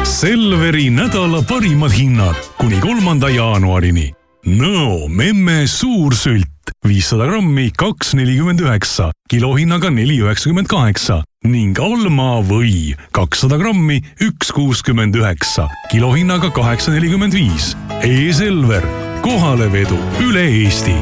[0.05, 4.09] Selveri nädala parimad hinnad kuni kolmanda jaanuarini.
[4.51, 12.97] Nõo memme suursült viissada grammi, kaks nelikümmend üheksa, kilohinnaga neli üheksakümmend kaheksa ning Alma või
[13.15, 17.73] kakssada grammi, üks kuuskümmend üheksa, kilohinnaga kaheksa nelikümmend viis.
[18.03, 18.87] E-Selver,
[19.23, 20.99] kohalevedu üle Eesti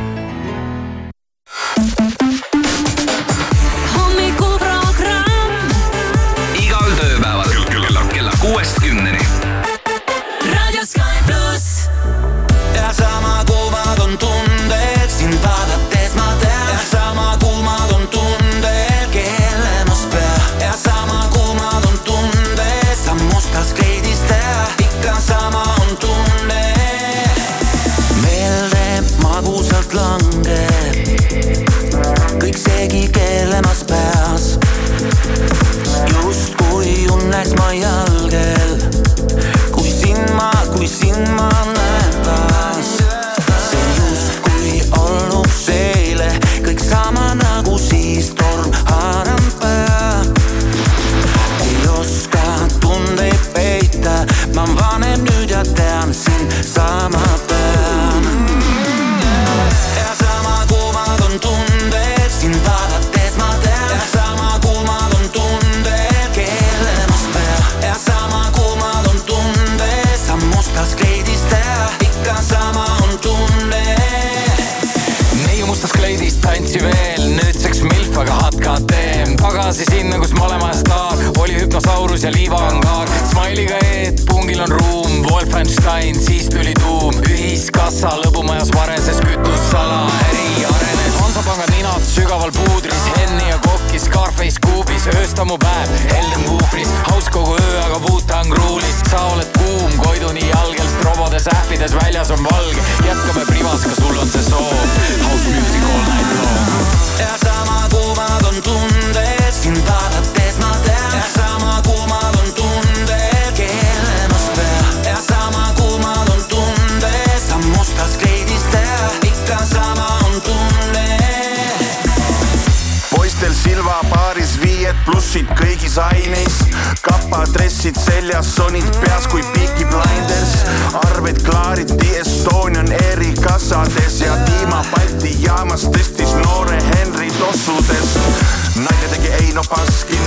[139.52, 140.19] nalja tegi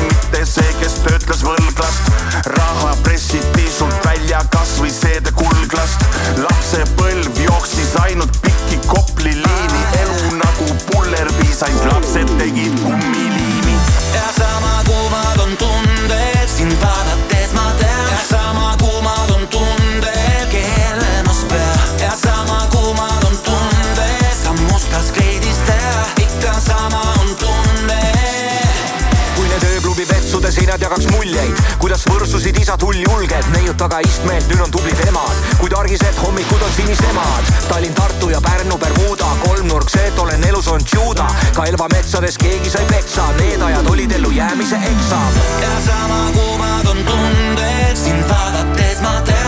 [33.83, 37.51] hulljulged, neiud taga istmelt, nüüd on tublid emad, kuid argised hommikud on sinisemad.
[37.67, 42.37] Tallinn, Tartu ja Pärnu, Bermuda, kolmnurk, see, et olen elus on tšuuda, ka Elva metsades
[42.37, 45.39] keegi sai peksa, need ajad olid ellujäämise eksam.
[45.61, 49.42] ja sama kuumad on tunded, sind vaadates ma tean.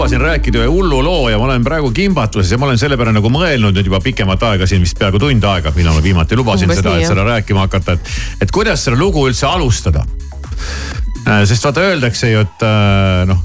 [0.00, 3.12] Lubasin rääkida ühe hullu loo ja ma olen praegu kimbatuses ja ma olen selle peale
[3.12, 6.70] nagu mõelnud nüüd juba pikemat aega siin vist peaaegu tund aega, millal ma viimati lubasin
[6.70, 8.08] Umbes seda, et seda rääkima hakata, et,
[8.46, 10.06] et kuidas seda lugu üldse alustada.
[11.44, 13.44] sest vaata öeldakse ju, et äh, noh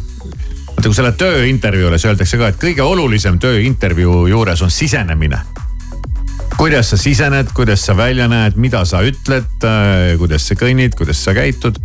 [0.70, 5.44] vaata kui sa lähed tööintervjuule, siis öeldakse ka, et kõige olulisem tööintervjuu juures on sisenemine
[6.58, 9.66] kuidas sa sisened, kuidas sa välja näed, mida sa ütled,
[10.18, 11.80] kuidas sa kõnnid, kuidas sa käitud.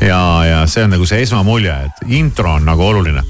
[0.00, 3.22] ja, ja see on nagu see esmamulje, et intro on nagu oluline.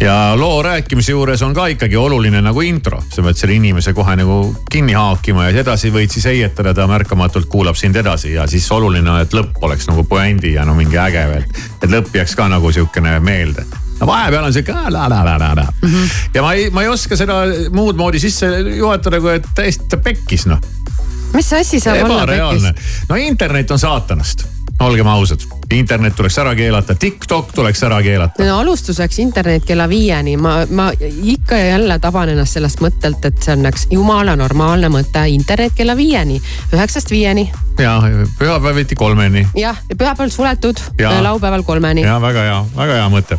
[0.00, 4.16] Ja loo rääkimise juures on ka ikkagi oluline nagu intro, sa pead selle inimese kohe
[4.16, 4.38] nagu
[4.70, 9.10] kinni haakima ja edasi võid siis heietada, ta märkamatult kuulab sind edasi ja siis oluline
[9.10, 11.46] on, et lõpp oleks nagu puändi ja no mingi äge veel.
[11.82, 13.66] et lõpp jääks ka nagu sihukene meelde
[14.00, 15.88] no vahepeal on sihuke la-la-la-la-la mm.
[15.88, 16.08] -hmm.
[16.34, 20.46] ja ma ei, ma ei oska seda muud moodi sisse juhatada, kui et täiesti pekkis
[20.50, 20.60] noh.
[21.32, 24.46] mis asi saab olla pekkis?, no internet on saatanast,
[24.80, 25.46] olgem ausad.
[25.72, 28.44] Internet tuleks ära keelata, TikTok tuleks ära keelata.
[28.44, 30.90] no alustuseks internet kella viieni, ma, ma
[31.22, 35.74] ikka ja jälle taban ennast sellest mõttelt, et see on üks jumala normaalne mõte, internet
[35.76, 36.40] kella viieni,
[36.72, 37.50] üheksast viieni.
[37.78, 37.96] ja
[38.38, 39.46] pühapäeviti kolmeni.
[39.56, 41.22] jah, pühapäeval suletud, Ja.
[41.22, 42.02] laupäeval kolmeni.
[42.02, 43.38] ja väga hea, väga hea mõte.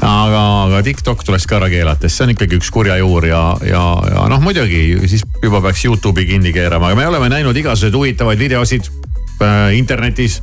[0.00, 3.56] aga, aga TikTok tuleks ka ära keelata, sest see on ikkagi üks kurja juur ja,
[3.66, 3.84] ja,
[4.14, 8.38] ja noh, muidugi siis juba peaks Youtube'i kinni keerama, aga me oleme näinud igasuguseid huvitavaid
[8.38, 9.01] videosid äh,
[9.74, 10.40] internetis.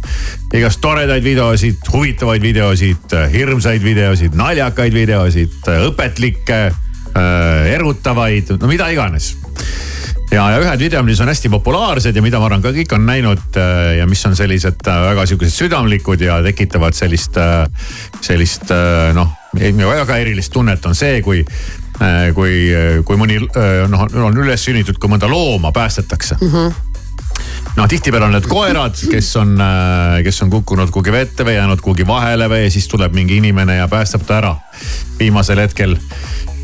[0.53, 9.35] igast toredaid videosid, huvitavaid videosid, hirmsaid videosid, naljakaid videosid, õpetlikke äh,, erutavaid, no mida iganes
[10.31, 13.05] ja, ja ühed videod, mis on hästi populaarsed ja mida ma arvan ka kõik on
[13.07, 17.37] näinud äh, ja mis on sellised äh, väga sihukesed südamlikud ja tekitavad sellist,
[18.21, 21.43] sellist äh, noh, väga erilist tunnet on see, kui
[22.31, 22.51] kui,
[23.03, 23.41] kui mõni
[23.91, 26.51] noh, on üles sünnitud, kui mõnda looma päästetakse mm.
[26.53, 26.88] -hmm.
[27.75, 29.55] Noh, tihtipeale on need koerad, kes on,
[30.23, 33.87] kes on kukkunud kuhugi vette või jäänud kuhugi vahele või siis tuleb mingi inimene ja
[33.91, 34.55] päästab ta ära
[35.19, 35.97] viimasel hetkel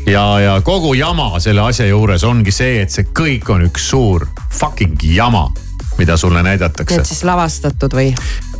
[0.06, 4.26] ja, ja kogu jama selle asja juures ongi see, et see kõik on üks suur
[4.52, 5.48] fucking jama,
[5.98, 8.12] mida sulle näidatakse Need siis lavastatud või?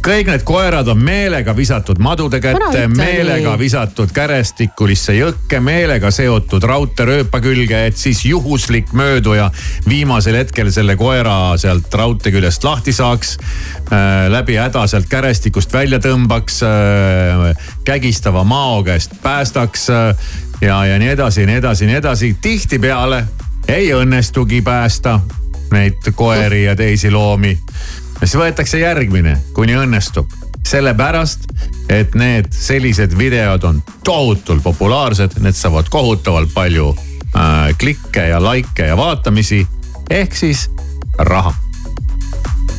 [0.04, 7.40] Kõik need koerad on meelega visatud madude kätte, meelega visatud kärestikulisse jõkke, meelega seotud raudteerööpa
[7.44, 9.50] külge, et siis juhuslik mööduja
[9.88, 14.26] viimasel hetkel selle koera sealt raudtee küljest lahti saaks äh,.
[14.32, 20.28] läbi häda sealt kärestikust välja tõmbaks äh,, kägistava mao käest päästaks äh,
[20.60, 22.36] ja, ja nii edasi ja nii edasi ja nii edasi.
[22.42, 23.24] tihtipeale
[23.68, 25.20] ei õnnestugi päästa
[25.72, 27.58] neid koeri ja teisi loomi
[28.20, 30.30] siis võetakse järgmine, kuni õnnestub.
[30.66, 31.44] sellepärast,
[31.94, 38.86] et need sellised videod on tohutult populaarsed, need saavad kohutavalt palju äh, klikke ja likee
[38.86, 39.66] ja vaatamisi.
[40.10, 40.70] ehk siis
[41.18, 41.54] raha.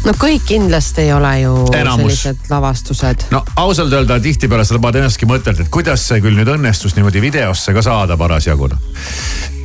[0.05, 2.01] no kõik kindlasti ei ole ju Enamus.
[2.01, 3.29] sellised lavastused.
[3.31, 7.21] no ausalt öelda tihtipeale sa paned ennastki mõttelt, et kuidas see küll nüüd õnnestus niimoodi
[7.21, 8.91] videosse ka saada parasjagu noh.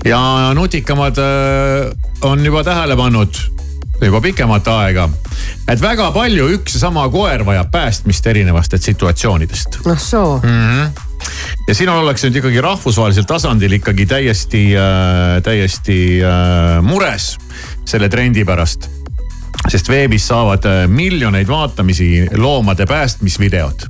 [0.05, 1.91] ja nutikamad äh,
[2.23, 3.62] on juba tähele pannud
[4.07, 5.07] juba pikemat aega,
[5.71, 10.51] et väga palju üks ja sama koer vajab päästmist erinevatest situatsioonidest noh soo mm.
[10.51, 11.21] -hmm.
[11.69, 17.37] ja siin ollakse nüüd ikkagi rahvusvahelisel tasandil ikkagi täiesti äh,, täiesti äh, mures
[17.85, 18.91] selle trendi pärast.
[19.69, 23.87] sest veebis saavad äh, miljoneid vaatamisi loomade päästmisvideod.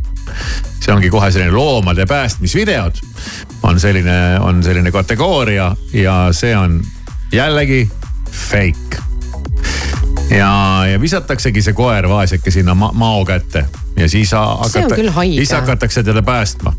[0.80, 3.00] see ongi kohe selline loomade päästmisvideod
[3.62, 6.82] on selline, on selline kategooria ja see on
[7.32, 7.90] jällegi
[8.30, 9.02] fake
[10.36, 13.66] ja, ja visataksegi see koer vaeseke sinna ma mao kätte
[13.96, 15.36] ja siis haige.
[15.36, 16.72] siis hakatakse teda päästma.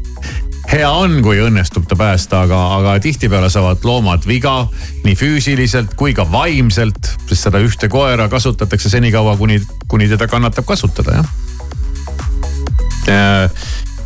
[0.72, 4.68] hea on, kui õnnestub ta päästa, aga, aga tihtipeale saavad loomad viga
[5.04, 10.66] nii füüsiliselt kui ka vaimselt, sest seda ühte koera kasutatakse senikaua, kuni, kuni teda kannatab
[10.66, 11.30] kasutada, jah.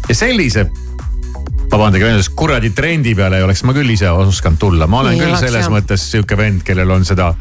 [0.10, 0.68] ja sellise
[1.72, 5.22] vabandage väljendust, kuradi trendi peale ei oleks ma küll ise osanud tulla, ma olen Ei
[5.22, 5.72] küll selles jah.
[5.74, 7.34] mõttes sihuke vend, kellel on seda,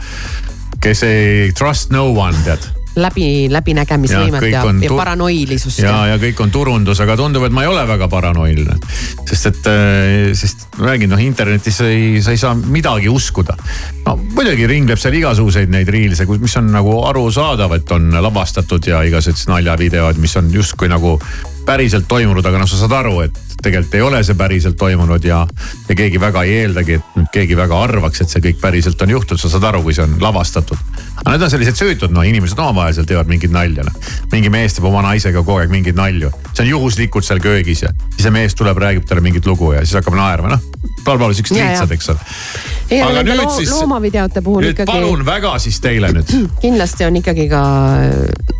[0.80, 5.78] kes ei trust no one tead läbi, läbinägemisvõimet ja, ja tu- paranoilisust.
[5.84, 8.78] ja, ja kõik on turundus, aga tundub, et ma ei ole väga paranoiline.
[9.26, 13.56] sest et, äh, sest räägin, noh internetis sa ei, sa ei saa midagi uskuda.
[14.06, 19.02] no muidugi ringleb seal igasuguseid neid reels'e, mis on nagu arusaadav, et on lavastatud ja
[19.02, 21.20] igasugused naljavideod, mis on justkui nagu
[21.66, 25.40] päriselt toimunud, aga noh, sa saad aru, et tegelikult ei ole see päriselt toimunud ja,
[25.88, 29.14] ja keegi väga ei eeldagi, et nüüd keegi väga arvaks, et see kõik päriselt on
[29.16, 30.78] juhtunud, sa saad aru, kui see on lavastatud.
[31.16, 33.98] aga need on sellised süütud, no inimesed omavahel teevad mingit nalja, noh.
[34.32, 37.92] mingi mees teeb oma naisega kogu aeg mingeid nalju, see on juhuslikult seal köögis ja
[38.14, 40.75] siis see mees tuleb, räägib talle mingit lugu ja siis hakkab naerma, noh.
[41.04, 41.70] Palun siuksed Ja, ja.
[41.70, 42.18] lihtsad, eks ole.
[42.90, 46.32] ei, aga nende loo, siis- loomavideote puhul ikkagi palun väga siis teile nüüd.
[46.64, 47.62] kindlasti on ikkagi ka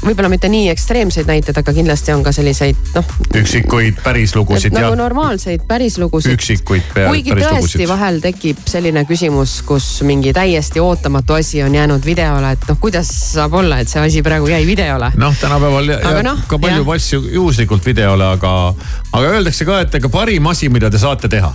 [0.06, 3.04] võib-olla mitte nii ekstreemseid näiteid, aga kindlasti on ka selliseid noh,
[3.40, 6.34] üksikuid pärislugusid ja nagu normaalseid pärislugusid.
[6.36, 7.88] üksikuid pea- kuigi pärislugusid tõesti.
[7.90, 13.10] vahel tekib selline küsimus, kus mingi täiesti ootamatu asi on jäänud videole, et noh, kuidas
[13.32, 15.12] saab olla, et see asi praegu jäi videole.
[15.16, 18.74] noh, tänapäeval jääb noh, ka palju asju juhuslikult videole, aga,
[19.12, 21.54] aga öeldakse ka, et ega parim asi, mida te saate teha.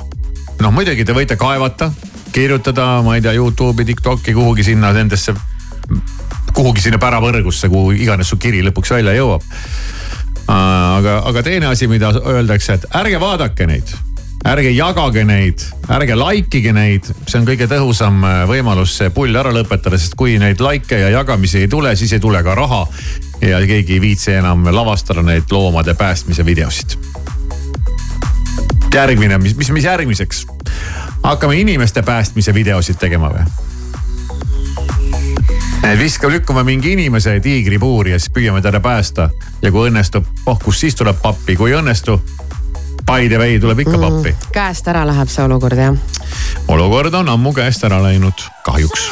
[0.62, 1.92] noh, muidugi te võite kaevata,
[2.32, 5.34] kirjutada, ma ei tea, Youtube'i, Tiktoki kuhugi sinna nendesse,
[6.54, 9.44] kuhugi sinna päravõrgusse, kuhu iganes su kiri lõpuks välja jõuab.
[10.52, 13.94] aga, aga teine asi, mida öeldakse, et ärge vaadake neid
[14.48, 19.52] ärge jagage neid, ärge likeige neid, see on kõige tõhusam äh, võimalus see pull ära
[19.54, 22.88] lõpetada, sest kui neid likee ja jagamisi ei tule, siis ei tule ka raha.
[23.42, 26.98] ja keegi ei viitsi enam lavastada neid loomade päästmise videosid.
[28.96, 30.46] järgmine, mis, mis, mis järgmiseks?
[31.24, 33.46] hakkame inimeste päästmise videosid tegema või?
[36.00, 39.30] viskame, lükkame mingi inimese tiigripuuri ja siis püüame teda päästa
[39.62, 42.20] ja kui õnnestub, oh kus siis tuleb pappi, kui ei õnnestu,
[43.06, 44.36] by the way tuleb ikka pappi.
[44.54, 45.96] käest ära läheb see olukord jah.
[46.68, 49.12] olukord on ammu käest ära läinud, kahjuks.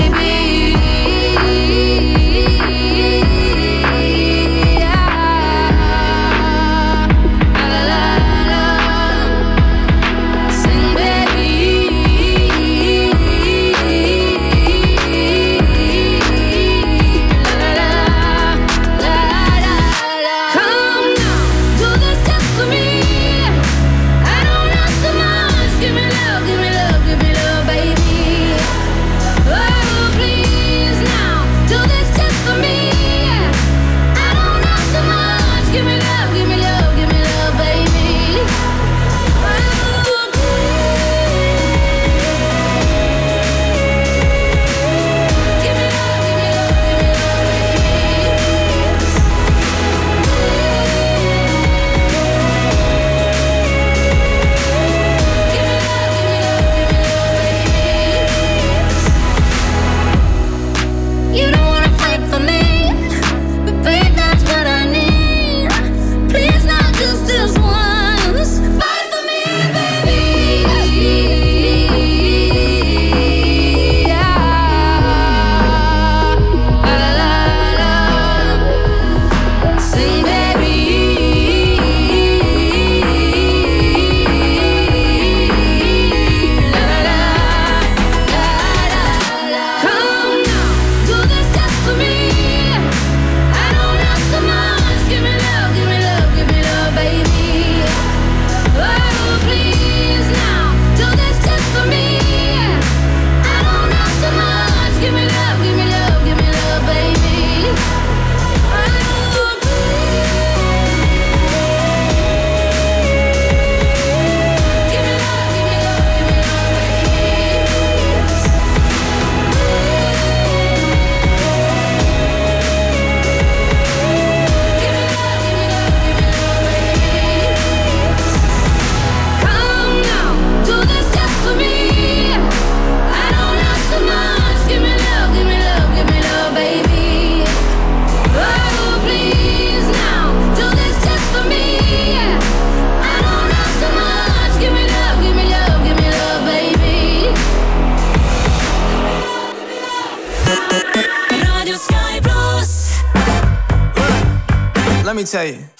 [155.37, 155.70] aí.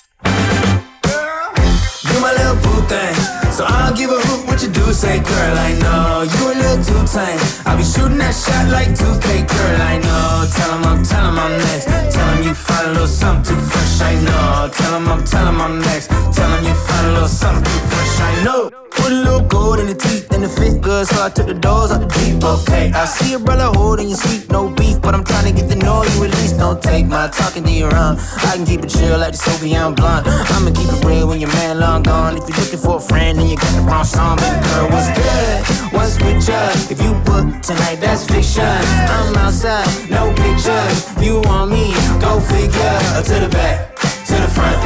[34.11, 35.57] Song, girl, what's good?
[35.95, 36.59] What's with ya?
[36.91, 38.75] If you book tonight, that's fiction.
[39.15, 40.97] I'm outside, no pictures.
[41.23, 41.95] You want me?
[42.19, 42.97] Go figure.
[43.29, 43.95] To the back,
[44.27, 44.79] to the front.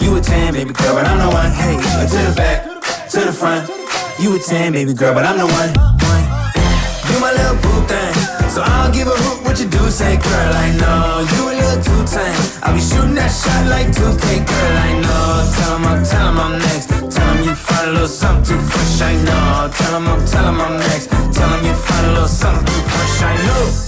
[0.00, 1.50] You a 10, baby girl, but I'm the one.
[1.50, 1.74] Hey,
[2.12, 2.58] to the back,
[3.10, 3.68] to the front.
[4.20, 5.70] You a 10, baby girl, but I'm the one.
[7.10, 8.14] You my little boo thing.
[8.48, 11.54] So I don't give a hoot what you do, say girl, I know You a
[11.60, 15.86] little too tame I'll be shooting that shot like 2K, girl, I know Tell 'em
[15.86, 19.70] I'm, tell 'em I'm next Tell you a little something too fresh, I know.
[19.72, 21.08] Tell 'em I'm, tell 'em I'm next.
[21.32, 23.87] Tell 'em you find a little something too fresh, I know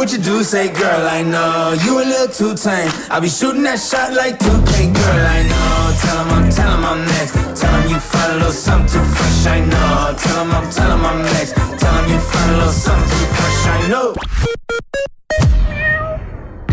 [0.00, 0.42] what you do.
[0.42, 2.90] Say, girl, I know you a little too tame.
[3.10, 5.92] I'll be shooting that shot like 2K, girl, I know.
[6.00, 7.32] Tell 'em I'm, tell 'em I'm next.
[7.60, 10.14] Tell 'em you find a little something too fresh, I know.
[10.16, 11.52] Tell 'em I'm, tell 'em I'm next.
[11.80, 14.69] Tell 'em you find a little something too fresh, I know.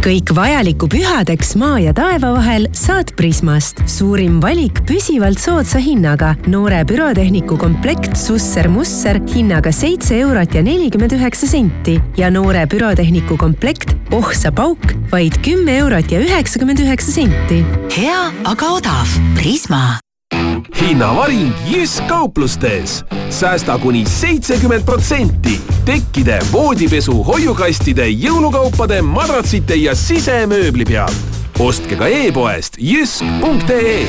[0.07, 3.81] Kõik vajaliku pühadeks maa ja taeva vahel saad Prismast.
[3.91, 6.35] suurim valik püsivalt soodsa hinnaga.
[6.47, 13.95] noore pürotehniku komplekt Susser-Musser hinnaga seitse eurot ja nelikümmend üheksa senti ja noore pürotehniku komplekt
[14.15, 17.63] Ohsa pauk vaid kümme eurot ja üheksakümmend üheksa senti.
[17.91, 19.07] hea, aga odav.
[19.35, 19.97] Prisma
[20.81, 23.05] hinnavaring Jysk kauplustes.
[23.29, 25.61] säästa kuni seitsekümmend protsenti.
[25.85, 31.17] tekkide, voodipesu, hoiukastide, jõulukaupade, madratsite ja sisemööbli pealt.
[31.59, 34.07] ostke ka e-poest jysk.ee.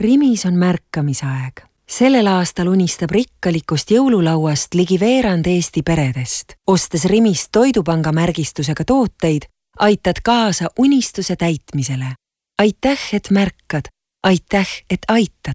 [0.00, 1.60] Rimis on märkamisaeg.
[1.88, 6.52] sellel aastal unistab rikkalikust jõululauast ligi veerand Eesti peredest.
[6.66, 9.42] ostes Rimist Toidupanga märgistusega tooteid,
[9.78, 12.14] aitad kaasa unistuse täitmisele.
[12.58, 13.95] aitäh, et märkad
[14.26, 15.54] aitäh, et aitad.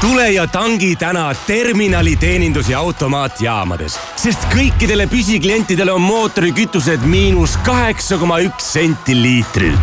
[0.00, 8.18] tule ja tangi täna terminali teenindus- ja automaatjaamades, sest kõikidele püsiklientidele on mootorikütused miinus kaheksa
[8.18, 9.80] koma üks senti liitrilt.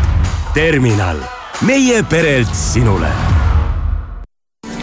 [0.53, 1.17] terminal,
[1.61, 3.09] meie perelt sinule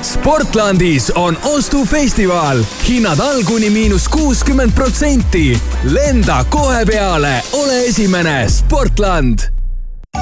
[0.03, 5.61] Sportlandis on ostufestival, hinnad all kuni miinus kuuskümmend protsenti.
[5.84, 9.55] lenda kohe peale, ole esimene, Sportland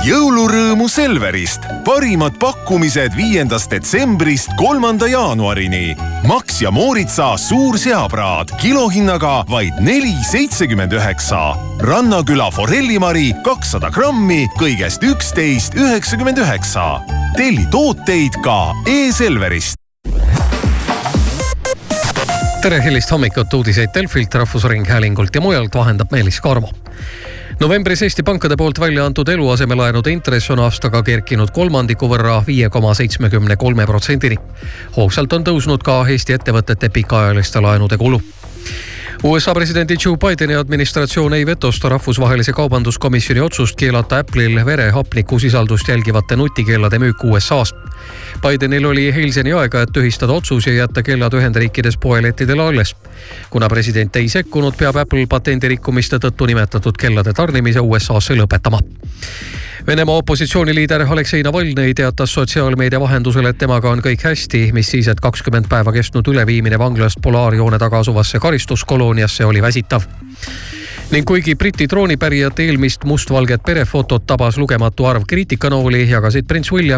[0.02, 5.92] jõulurõõmu Selverist, parimad pakkumised viiendast detsembrist kolmanda jaanuarini.
[6.26, 11.54] Max ja Mooritsa suur seapraad kilohinnaga vaid neli seitsekümmend üheksa.
[11.82, 17.00] rannaküla forellimari kakssada grammi kõigest üksteist üheksakümmend üheksa.
[17.36, 19.76] telli tooteid ka e-Selverist
[22.62, 26.70] tere hilist hommikut, uudiseid Delfilt, Rahvusringhäälingult ja mujalt vahendab Meelis Karmo
[27.62, 32.90] novembris Eesti pankade poolt välja antud eluasemelaenude intress on aastaga kerkinud kolmandiku võrra viie koma
[32.98, 34.36] seitsmekümne kolme protsendini.
[34.96, 38.18] hoogsalt on tõusnud ka Eesti ettevõtete pikaajaliste laenude kulu
[39.24, 46.98] USA presidendi Joe Bideni administratsioon ei vetosta rahvusvahelise kaubanduskomisjoni otsust keelata Apple'il verehapnikusisaldust jälgivate nutikellade
[46.98, 47.74] müük USA-s.
[48.42, 52.96] Bidenil oli eilseni aega, et tühistada otsus ja jätta kellad Ühendriikides poelettidele alles.
[53.50, 58.78] kuna president ei sekkunud, peab Apple patendirikkumiste tõttu nimetatud kellade tarnimise USA-sse lõpetama
[59.86, 65.20] Venemaa opositsiooniliider Aleksei Navalnõi teatas sotsiaalmeedia vahendusel, et temaga on kõik hästi, mis siis, et
[65.20, 70.06] kakskümmend päeva kestnud üleviimine vanglast polaarjoone taga asuvasse karistuskolooniasse oli väsitav.
[71.12, 76.90] Ning kuigi Briti troonipärijate eelmist mustvalget perefotot tabas lugematu arv kriitikanooli, jagasid prints William